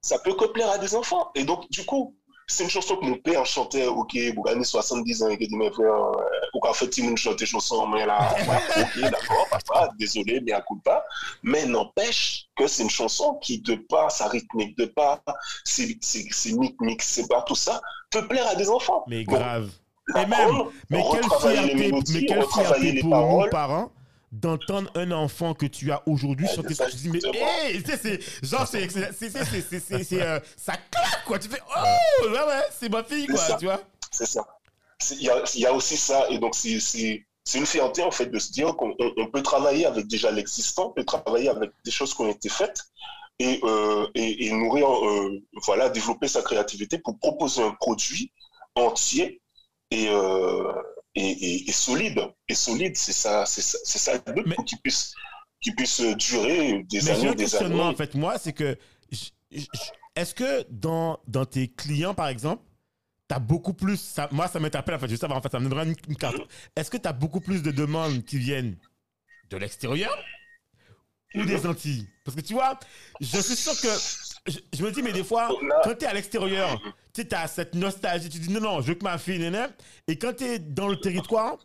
[0.00, 1.30] Ça peut que plaire à des enfants.
[1.34, 2.16] Et donc, du coup,
[2.50, 5.56] c'est une chanson que mon père chantait, ok, vous gagnez 70 ans, et qu'il dit,
[5.56, 8.34] mes frères, euh, pourquoi fait-il une chanter chanson, mais là,
[8.78, 11.04] ok, d'accord, papa, désolé, mais à coup pas.
[11.42, 15.20] Mais n'empêche que c'est une chanson qui, de par sa rythmique, de par
[15.64, 19.04] ses, ses, ses mix, c'est pas tout ça, peut plaire à des enfants.
[19.06, 19.70] Mais grave.
[20.16, 23.50] Et même, Mais quelle fierté, mais quelle fierté les pour paroles.
[23.50, 23.92] parents,
[24.32, 27.82] d'entendre un enfant que tu as aujourd'hui ah, ouais, chanter ça, tu dis mais hey,
[27.86, 28.82] c'est genre c'est
[30.12, 31.38] euh, ça claque quoi.
[31.38, 33.80] Tu fais oh ouais ouais c'est ma fille quoi tu vois.
[34.10, 34.46] C'est ça.
[35.12, 36.26] Il y, a aussi ça.
[36.30, 37.24] Et donc c'est
[37.54, 38.94] une fierté en fait de se dire qu'on
[39.32, 42.82] peut travailler avec déjà l'existant peut travailler avec des choses qui ont été faites
[43.38, 44.06] et, euh,
[44.52, 48.32] nourrir euh, voilà développer sa créativité pour proposer un produit
[48.74, 49.40] entier
[49.90, 50.08] et
[51.72, 52.20] solide.
[52.48, 55.14] Et solide, c'est ça, c'est ça, ça le but Mais- pour qu'il puisse,
[55.60, 57.80] qu'il puisse durer des Mais années, des années.
[57.80, 58.76] en fait, moi, c'est que,
[60.14, 62.62] est-ce que dans, dans tes clients, par exemple,
[63.28, 65.52] tu as beaucoup plus, ça, moi, ça m'interpelle, en fait, je veux savoir, en fait,
[65.52, 66.36] ça me donnera une, une carte.
[66.76, 68.76] Est-ce que tu as beaucoup plus de demandes qui viennent
[69.50, 70.10] de l'extérieur
[71.34, 72.08] ou des Antilles?
[72.24, 72.78] Parce que tu vois,
[73.20, 73.88] je suis sûr que,
[74.48, 75.48] je, je me dis, mais des fois,
[75.84, 76.80] quand tu es à l'extérieur,
[77.12, 79.64] tu as cette nostalgie, tu dis, non, non, je veux que ma fille, néné.
[80.06, 81.56] Et quand tu es dans le territoire,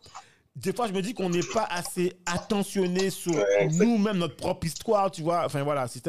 [0.56, 4.66] des fois, je me dis qu'on n'est pas assez attentionné sur Ouais, nous-mêmes, notre propre
[4.66, 5.44] histoire, tu vois.
[5.46, 6.06] Enfin, voilà, c'est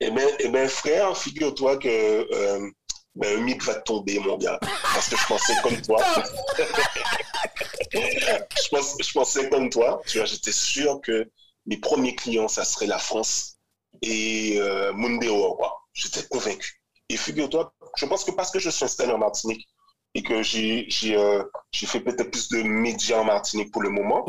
[0.00, 2.70] Eh bien, eh ben, frère, figure-toi que euh,
[3.14, 4.58] ben, un mythe va tomber, mon gars.
[4.60, 5.98] Parce que je pensais comme toi.
[7.92, 10.00] je, pense- je pensais comme toi.
[10.06, 11.28] Tu vois, j'étais sûr que
[11.66, 13.56] mes premiers clients, ça serait la France
[14.02, 15.81] et euh, Mundeo, quoi.
[15.92, 16.82] J'étais convaincu.
[17.08, 19.66] Et figure-toi, je pense que parce que je suis installé en Martinique
[20.14, 24.24] et que j'ai euh, fait peut-être plus de médias en Martinique pour le moment,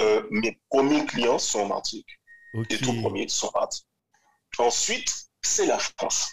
[0.00, 2.20] euh, mes premiers clients sont en Martinique
[2.54, 3.84] les tout premiers sont partis.
[4.58, 6.32] Ensuite, c'est la France.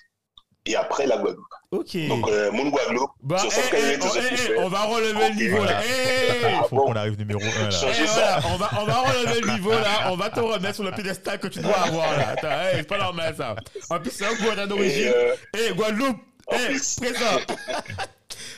[0.67, 1.45] Et après, la Guadeloupe.
[1.71, 1.97] Ok.
[2.07, 5.81] Donc, euh, mon Guadeloupe, Bah, sur eh, eh, eh, on va relever le niveau là.
[5.83, 7.69] Eh, Ah Faut qu'on arrive numéro 1 là.
[8.05, 10.11] Voilà, on va, on va relever le niveau là.
[10.11, 12.35] On va te remettre sur le piédestal que tu dois avoir là.
[12.73, 13.55] C'est pas normal ça.
[13.89, 15.11] En plus, c'est un Guadeloupe d'origine.
[15.15, 16.17] euh, Eh, Guadeloupe,
[16.51, 16.55] eh,
[17.01, 17.39] présent.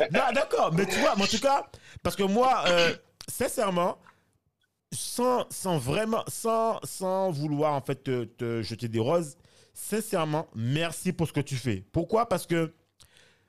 [0.12, 1.66] non, d'accord, mais tu vois, mais en tout cas,
[2.04, 2.94] parce que moi, euh,
[3.28, 3.98] sincèrement,
[4.92, 9.38] sans, sans vraiment, sans, sans vouloir en fait te, te jeter des roses,
[9.80, 11.84] sincèrement, merci pour ce que tu fais.
[11.92, 12.28] Pourquoi?
[12.28, 12.74] Parce que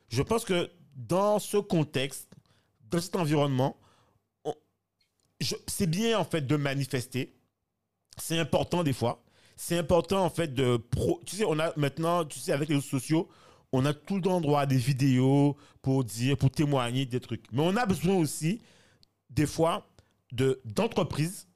[0.08, 2.32] je pense que dans ce contexte,
[2.90, 3.76] dans cet environnement,
[5.66, 7.34] c'est bien en fait de manifester.
[8.16, 9.22] C'est important des fois.
[9.56, 11.20] C'est important en fait de pro.
[11.26, 13.28] Tu sais, on a maintenant, tu sais, avec les réseaux sociaux,
[13.72, 17.44] on a tout le droit à des vidéos pour dire, pour témoigner des trucs.
[17.52, 18.60] Mais on a besoin aussi,
[19.30, 19.86] des fois,
[20.32, 21.48] de d'entreprises,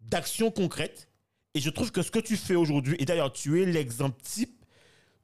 [0.00, 1.08] d'actions concrètes.
[1.54, 4.64] Et je trouve que ce que tu fais aujourd'hui, et d'ailleurs, tu es l'exemple type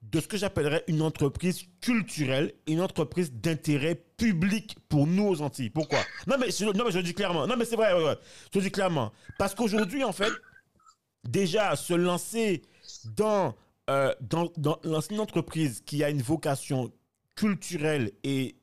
[0.02, 5.70] de ce que j'appellerais une entreprise culturelle, une entreprise d'intérêt public pour nous aux Antilles.
[5.70, 5.98] Pourquoi?
[6.26, 7.46] Non mais, je, non, mais je le dis clairement.
[7.46, 7.90] Non, mais c'est vrai,
[8.52, 9.12] je le dis clairement.
[9.38, 10.32] Parce qu'aujourd'hui, en fait,
[11.24, 12.62] déjà, se lancer
[13.16, 13.54] dans,
[13.90, 16.92] euh, dans, dans, dans une entreprise qui a une vocation
[17.34, 18.56] culturelle et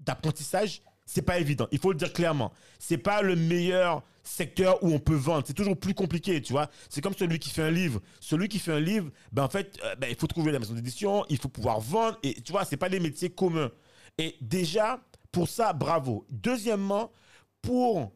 [0.00, 1.66] d'apprentissage, c'est pas évident.
[1.72, 2.52] Il faut le dire clairement.
[2.78, 5.42] C'est pas le meilleur secteur où on peut vendre.
[5.46, 6.68] C'est toujours plus compliqué, tu vois.
[6.90, 8.02] C'est comme celui qui fait un livre.
[8.20, 10.74] Celui qui fait un livre, ben en fait, euh, ben, il faut trouver la maison
[10.74, 12.18] d'édition, il faut pouvoir vendre.
[12.22, 13.70] Et tu vois, c'est pas des métiers communs.
[14.18, 15.00] Et déjà,
[15.32, 16.26] pour ça, bravo.
[16.28, 17.10] Deuxièmement,
[17.62, 18.12] pour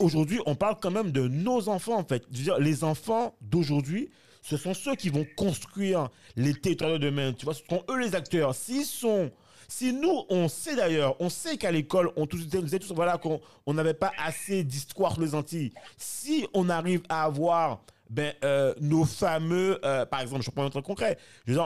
[0.00, 2.24] aujourd'hui, on parle quand même de nos enfants, en fait.
[2.32, 4.08] Je veux dire, les enfants d'aujourd'hui,
[4.40, 7.34] ce sont ceux qui vont construire les territoires de demain.
[7.34, 8.54] Tu vois, ce sont eux les acteurs.
[8.54, 9.30] S'ils sont.
[9.68, 13.40] Si nous, on sait d'ailleurs, on sait qu'à l'école, on nous disait tous, voilà, qu'on
[13.66, 15.72] on n'avait pas assez d'histoire sur les Antilles.
[15.96, 20.70] Si on arrive à avoir ben, euh, nos fameux, euh, par exemple, je prends un
[20.70, 21.58] truc concret, je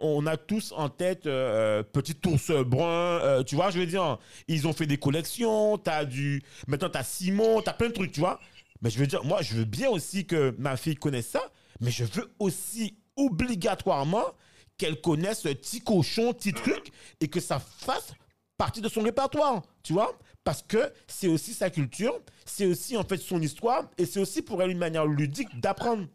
[0.00, 4.68] on a tous en tête euh, Petit Ours Brun, tu vois, je veux dire, ils
[4.68, 8.38] ont fait des collections, t'as du, maintenant t'as Simon, t'as plein de trucs, tu vois?
[8.80, 11.42] Mais je veux dire, moi, je veux bien aussi que ma fille connaisse ça,
[11.80, 14.24] mais je veux aussi obligatoirement
[14.78, 18.12] qu'elle connaisse petit cochon, petit truc, et que ça fasse
[18.56, 20.16] partie de son répertoire, tu vois?
[20.44, 24.40] parce que c'est aussi sa culture, c'est aussi en fait son histoire et c'est aussi
[24.40, 26.06] pour elle une manière ludique d'apprendre.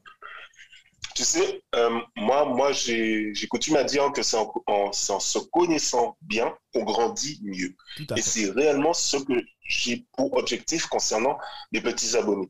[1.15, 5.19] Tu sais, euh, moi, moi j'ai coutume à dire que c'est en, en- c'est en
[5.19, 7.75] se connaissant bien qu'on grandit mieux.
[8.17, 9.33] Et c'est réellement ce que
[9.67, 11.37] j'ai pour objectif concernant
[11.71, 12.49] les petits abonnés.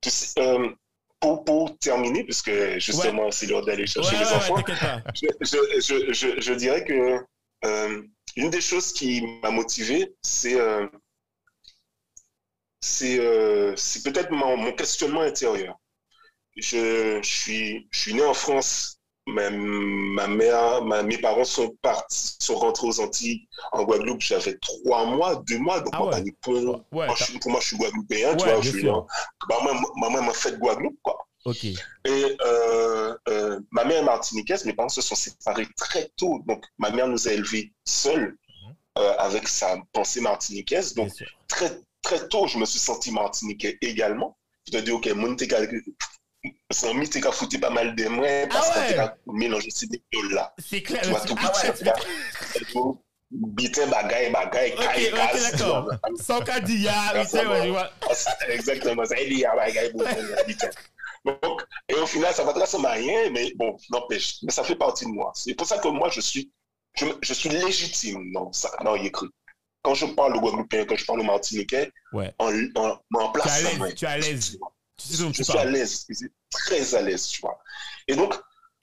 [0.00, 0.70] Tu sais, euh,
[1.22, 4.62] pour, pour terminer, puisque justement c'est l'heure d'aller chercher ouais, les ouais, enfants,
[5.14, 7.24] je, je, je, je, je dirais que
[7.64, 8.02] euh,
[8.36, 10.86] une des choses qui m'a motivé, c'est euh,
[12.80, 15.78] c'est euh, peut-être mon, mon questionnement intérieur.
[16.56, 18.98] Je, je, suis, je suis né en France.
[19.26, 24.20] Ma, ma mère, ma- mes parents sont partis, sont rentrés aux Antilles en Guadeloupe.
[24.20, 25.80] J'avais trois mois, deux mois.
[25.80, 26.24] Donc, Ah ouais.
[26.92, 28.36] moi, je pour moi, je suis guadeloupéen.
[28.36, 29.06] tu Ouais, vois, bien je suis sûr.
[29.48, 29.60] là.
[29.64, 31.16] Maman, maman m'a fait de Guadeloupe, quoi.
[31.44, 31.64] ok.
[31.64, 31.78] Et
[32.44, 36.40] euh, euh, ma mère est martiniquaise, mes parents se sont séparés très tôt.
[36.46, 38.36] Donc, ma mère nous a élevés seuls
[38.98, 40.94] euh, avec sa pensée martiniquaise.
[40.94, 41.10] Donc,
[41.46, 44.36] très, très tôt, je me suis senti martiniquais également.
[44.66, 45.36] Je te dis, OK, mon
[46.88, 48.94] un mythe qui a foutu pas mal de moi parce Ah ouais.
[48.94, 50.54] qu'à mélanger ces deux-là.
[50.58, 51.02] C'est clair.
[51.02, 51.52] Tu vois, tout Ah
[53.30, 55.88] Bitin, bagaille, bagaille, Ok, caille, ok, casse, d'accord.
[56.20, 56.40] Sans
[57.70, 57.90] vois.
[58.48, 60.68] Exactement, ça il y a bagaille, beaucoup, bitin.
[61.24, 64.38] Donc, et au final, ça va très à rien, mais bon, n'empêche.
[64.42, 65.30] Mais ça fait partie de moi.
[65.34, 66.50] C'est pour ça que moi, je suis,
[66.94, 69.28] je, je suis légitime dans ça, dans écrit.
[69.82, 72.34] Quand je parle au Guadeloupéen, quand je parle au Martiniquais, Ouais.
[73.30, 73.62] place.
[73.62, 74.58] l'aise, tu es à l'aise.
[75.02, 76.06] Tu sais ce dont Je suis à l'aise,
[76.50, 77.58] très à l'aise, tu vois.
[78.08, 78.34] Et donc,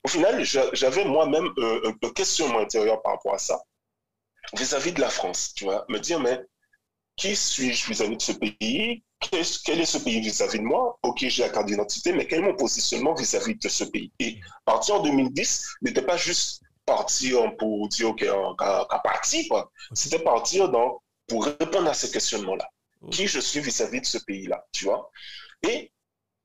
[0.04, 3.60] au final, j'a- j'avais moi-même euh, un- questionnement intérieur par rapport à ça,
[4.56, 5.84] vis-à-vis de la France, tu vois.
[5.88, 6.40] Me dire, mais
[7.16, 9.04] qui suis-je vis-à-vis de ce pays?
[9.20, 10.98] Quel est ce pays vis-à-vis de moi?
[11.02, 14.12] Ok, j'ai la carte d'identité, mais quel est mon positionnement vis-à-vis de ce pays?
[14.20, 19.70] Et partir en 2010 n'était pas juste partir pour dire, OK, on a parti, quoi.
[19.94, 22.68] C'était partir dans, pour répondre à ces questionnements-là.
[23.02, 23.10] Ok.
[23.12, 25.10] Qui je suis vis-à-vis de ce pays-là, tu vois?
[25.68, 25.92] Et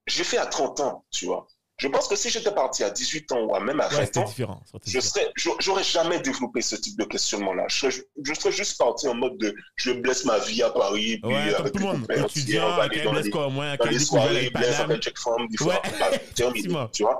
[0.07, 1.47] j'ai fait à 30 ans, tu vois.
[1.77, 4.05] Je pense que si j'étais parti à 18 ans ou à même à Ouais, 20
[4.05, 4.63] c'était ans, différent.
[4.85, 7.65] je serais, j'aurais- jamais développé ce type de questionnement-là.
[7.67, 11.17] Je serais, je serais juste parti en mode de je blesse ma vie à Paris,
[11.21, 12.07] puis Ouais, comme avec tout le monde.
[12.15, 15.57] Étudiant, avec un blesse les- comme moi, avec les soirées, blesse avec Jack Femme, des
[15.57, 16.87] fois, Ouais, effectivement.
[16.87, 17.19] tu vois.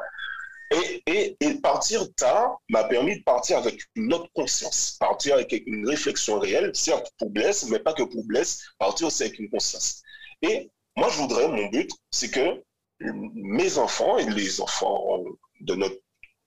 [0.72, 5.52] Et, et, et partir tard m'a permis de partir avec une autre conscience, partir avec
[5.68, 9.50] une réflexion réelle, certes pour Blaise, mais pas que pour Blaise, partir aussi avec une
[9.50, 10.02] conscience.
[10.42, 12.64] Et moi, je voudrais, mon but, c'est que
[13.00, 15.24] mes enfants et les enfants
[15.62, 16.00] de notre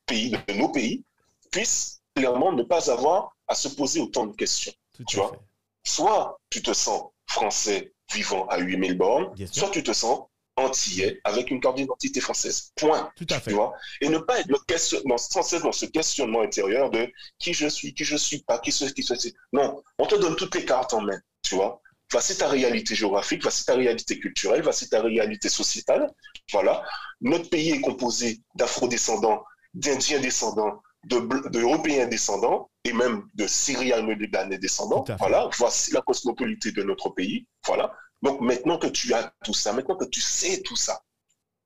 [0.06, 1.04] pays, de nos pays,
[1.50, 4.72] puissent clairement ne pas avoir à se poser autant de questions.
[4.96, 5.30] Tout Tu vois.
[5.30, 5.38] fait.
[5.84, 10.20] Soit tu te sens français vivant à 8000 bornes, soit tu te sens
[10.56, 12.72] antillais avec une carte d'identité française.
[12.76, 13.10] Point.
[13.16, 13.50] Tout à fait.
[13.50, 16.90] Tu vois et ne pas être le question, dans, sans cesse dans ce questionnement intérieur
[16.90, 19.34] de qui je suis, qui je suis pas, qui ce qui ce c'est.
[19.52, 21.80] Non, on te donne toutes les cartes en main, tu vois.
[22.10, 26.10] Voici ta réalité géographique, voici ta réalité culturelle, voici ta réalité sociétale.
[26.52, 26.82] Voilà.
[27.20, 29.44] Notre pays est composé d'afro-descendants,
[29.74, 35.02] d'Indiens descendants, de Bl- d'Européens descendants et même de Syriano-Libanais descendants.
[35.02, 35.24] Tout à fait.
[35.24, 35.50] Voilà.
[35.58, 37.46] Voici la cosmopolité de notre pays.
[37.66, 37.94] Voilà.
[38.22, 41.02] Donc maintenant que tu as tout ça, maintenant que tu sais tout ça,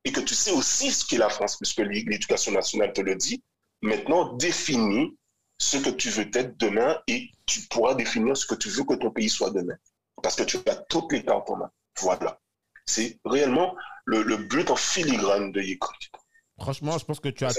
[0.04, 3.42] et que tu sais aussi ce qu'est la France, puisque l'éducation nationale te le dit,
[3.80, 5.16] maintenant définis
[5.58, 8.94] ce que tu veux être demain et tu pourras définir ce que tu veux que
[8.94, 9.76] ton pays soit demain.
[10.22, 11.70] Parce que tu as toutes les cartes en main.
[12.00, 12.40] Voilà.
[12.86, 16.10] C'est réellement le, le but en filigrane de Yékrik.
[16.58, 17.50] Franchement, je pense que tu as.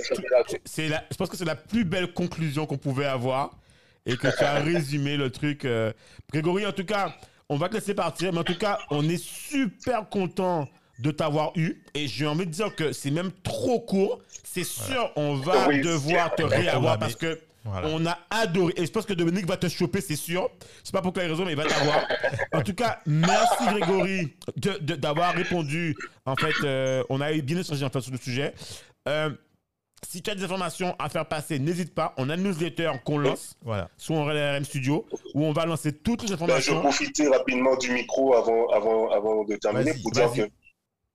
[0.66, 3.58] C'est la- je pense que c'est la plus belle conclusion qu'on pouvait avoir
[4.06, 5.66] et que tu as résumé le truc.
[5.66, 5.92] euh.
[6.32, 7.16] Grégory, en tout cas,
[7.50, 10.68] on va te laisser partir, mais en tout cas, on est super content
[11.00, 14.22] de t'avoir eu et j'ai envie de dire que c'est même trop court.
[14.44, 17.88] C'est sûr, on va Oui, devoir te réavoir parce que Voilà.
[17.90, 18.74] on a adoré.
[18.78, 20.50] Et je pense que Dominique va te choper, c'est sûr.
[20.82, 22.06] Je sais pas pour quelle raison, mais il va t'avoir.
[22.54, 25.96] En tout cas, merci Grégory de- de- d'avoir répondu.
[26.26, 28.54] En fait, euh, on a eu bien échangé en fait sur le sujet.
[29.08, 29.30] Euh,
[30.06, 32.14] si tu as des informations à faire passer, n'hésite pas.
[32.18, 33.90] On a une newsletter qu'on lance Voilà.
[33.98, 36.82] sur RM Studio où on va lancer toutes les Ben, je vais informations.
[36.82, 40.42] profiter rapidement du micro avant, avant, avant de terminer pour dire que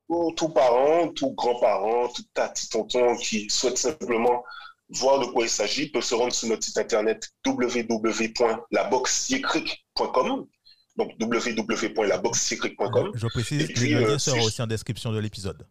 [0.08, 4.42] tout, tout parent, tout grand-parent, tout tati tonton qui souhaite simplement
[4.90, 10.46] voir de quoi il s'agit peut se rendre sur notre site internet www.laboxyécric.com
[10.96, 15.18] donc www.laboxyécric.com Je précise Et que puis, le lien euh, je- aussi en description de
[15.18, 15.66] l'épisode.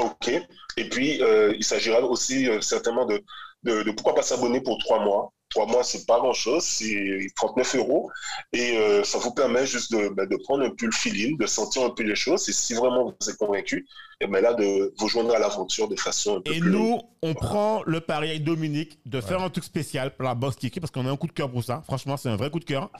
[0.00, 0.28] Ok.
[0.76, 3.22] Et puis, euh, il s'agira aussi euh, certainement de,
[3.64, 7.76] de, de pourquoi pas s'abonner pour trois mois trois mois, c'est pas grand-chose, c'est 39
[7.76, 8.10] euros.
[8.52, 11.46] Et euh, ça vous permet juste de, bah, de prendre un peu le feeling, de
[11.46, 12.48] sentir un peu les choses.
[12.48, 13.86] Et si vraiment vous êtes convaincu,
[14.20, 17.00] et ben là, de vous joindre à l'aventure de façon un peu Et plus nous,
[17.22, 20.80] on prend le pari avec Dominique de faire un truc spécial pour la box kick
[20.80, 21.82] parce qu'on a un coup de cœur pour ça.
[21.84, 22.90] Franchement, c'est un vrai coup de cœur.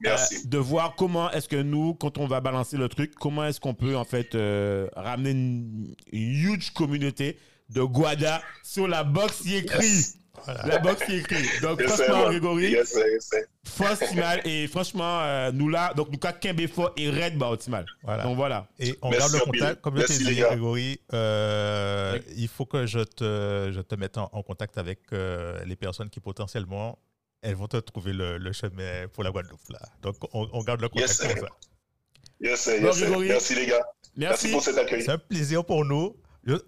[0.00, 0.36] Merci.
[0.36, 3.60] Euh, de voir comment est-ce que nous, quand on va balancer le truc, comment est-ce
[3.60, 7.38] qu'on peut en fait euh, ramener une, une huge communauté
[7.70, 9.86] de Guada sur la box y écrit.
[9.86, 10.18] Yes.
[10.66, 11.42] La box y écrit.
[11.62, 12.28] Donc Yes, franchement, sir.
[12.30, 13.40] Grégory, Yes, sir, yes, sir.
[13.64, 17.50] force Timal et franchement, euh, nous là, donc nous cas Kembe fort et Red bah,
[17.58, 17.86] Timal.
[18.02, 18.22] Voilà.
[18.24, 18.66] Donc voilà.
[18.78, 19.60] Et on Merci, garde le Bill.
[19.60, 19.80] contact.
[19.80, 20.34] Comme je t'ai dit.
[20.40, 22.34] Grégory, euh, Oui.
[22.36, 26.10] il faut que je te, je te mette en, en contact avec euh, les personnes
[26.10, 26.98] qui potentiellement
[27.40, 29.68] elles vont te trouver le, le chemin pour la Guadeloupe.
[29.70, 29.78] Là.
[30.02, 31.38] Donc, on, on garde le contact Yes, comme sir.
[31.40, 31.48] ça.
[32.40, 32.68] Yes,
[33.10, 33.28] Bon, yes.
[33.30, 33.84] Merci les gars.
[34.16, 34.50] Merci Merci.
[34.52, 35.02] pour cet accueil.
[35.02, 36.16] C'est un plaisir pour nous.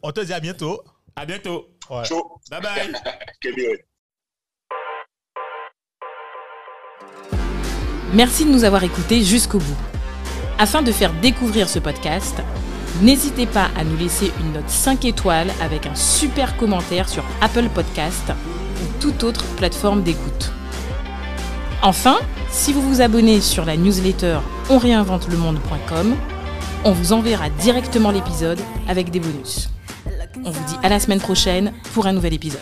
[0.03, 0.83] On te dit à bientôt.
[1.15, 1.69] À bientôt.
[1.91, 2.05] Ouais.
[2.05, 2.41] Chaud.
[2.51, 2.93] Bye bye.
[8.15, 9.77] Merci de nous avoir écoutés jusqu'au bout.
[10.59, 12.41] Afin de faire découvrir ce podcast,
[13.03, 17.69] n'hésitez pas à nous laisser une note 5 étoiles avec un super commentaire sur Apple
[17.75, 18.33] Podcast
[18.83, 20.51] ou toute autre plateforme d'écoute.
[21.83, 22.19] Enfin,
[22.51, 24.39] si vous vous abonnez sur la newsletter
[24.71, 26.17] onréinventelemonde.com,
[26.87, 29.69] on vous enverra directement l'épisode avec des bonus.
[30.45, 32.61] On vous dit à la semaine prochaine pour un nouvel épisode.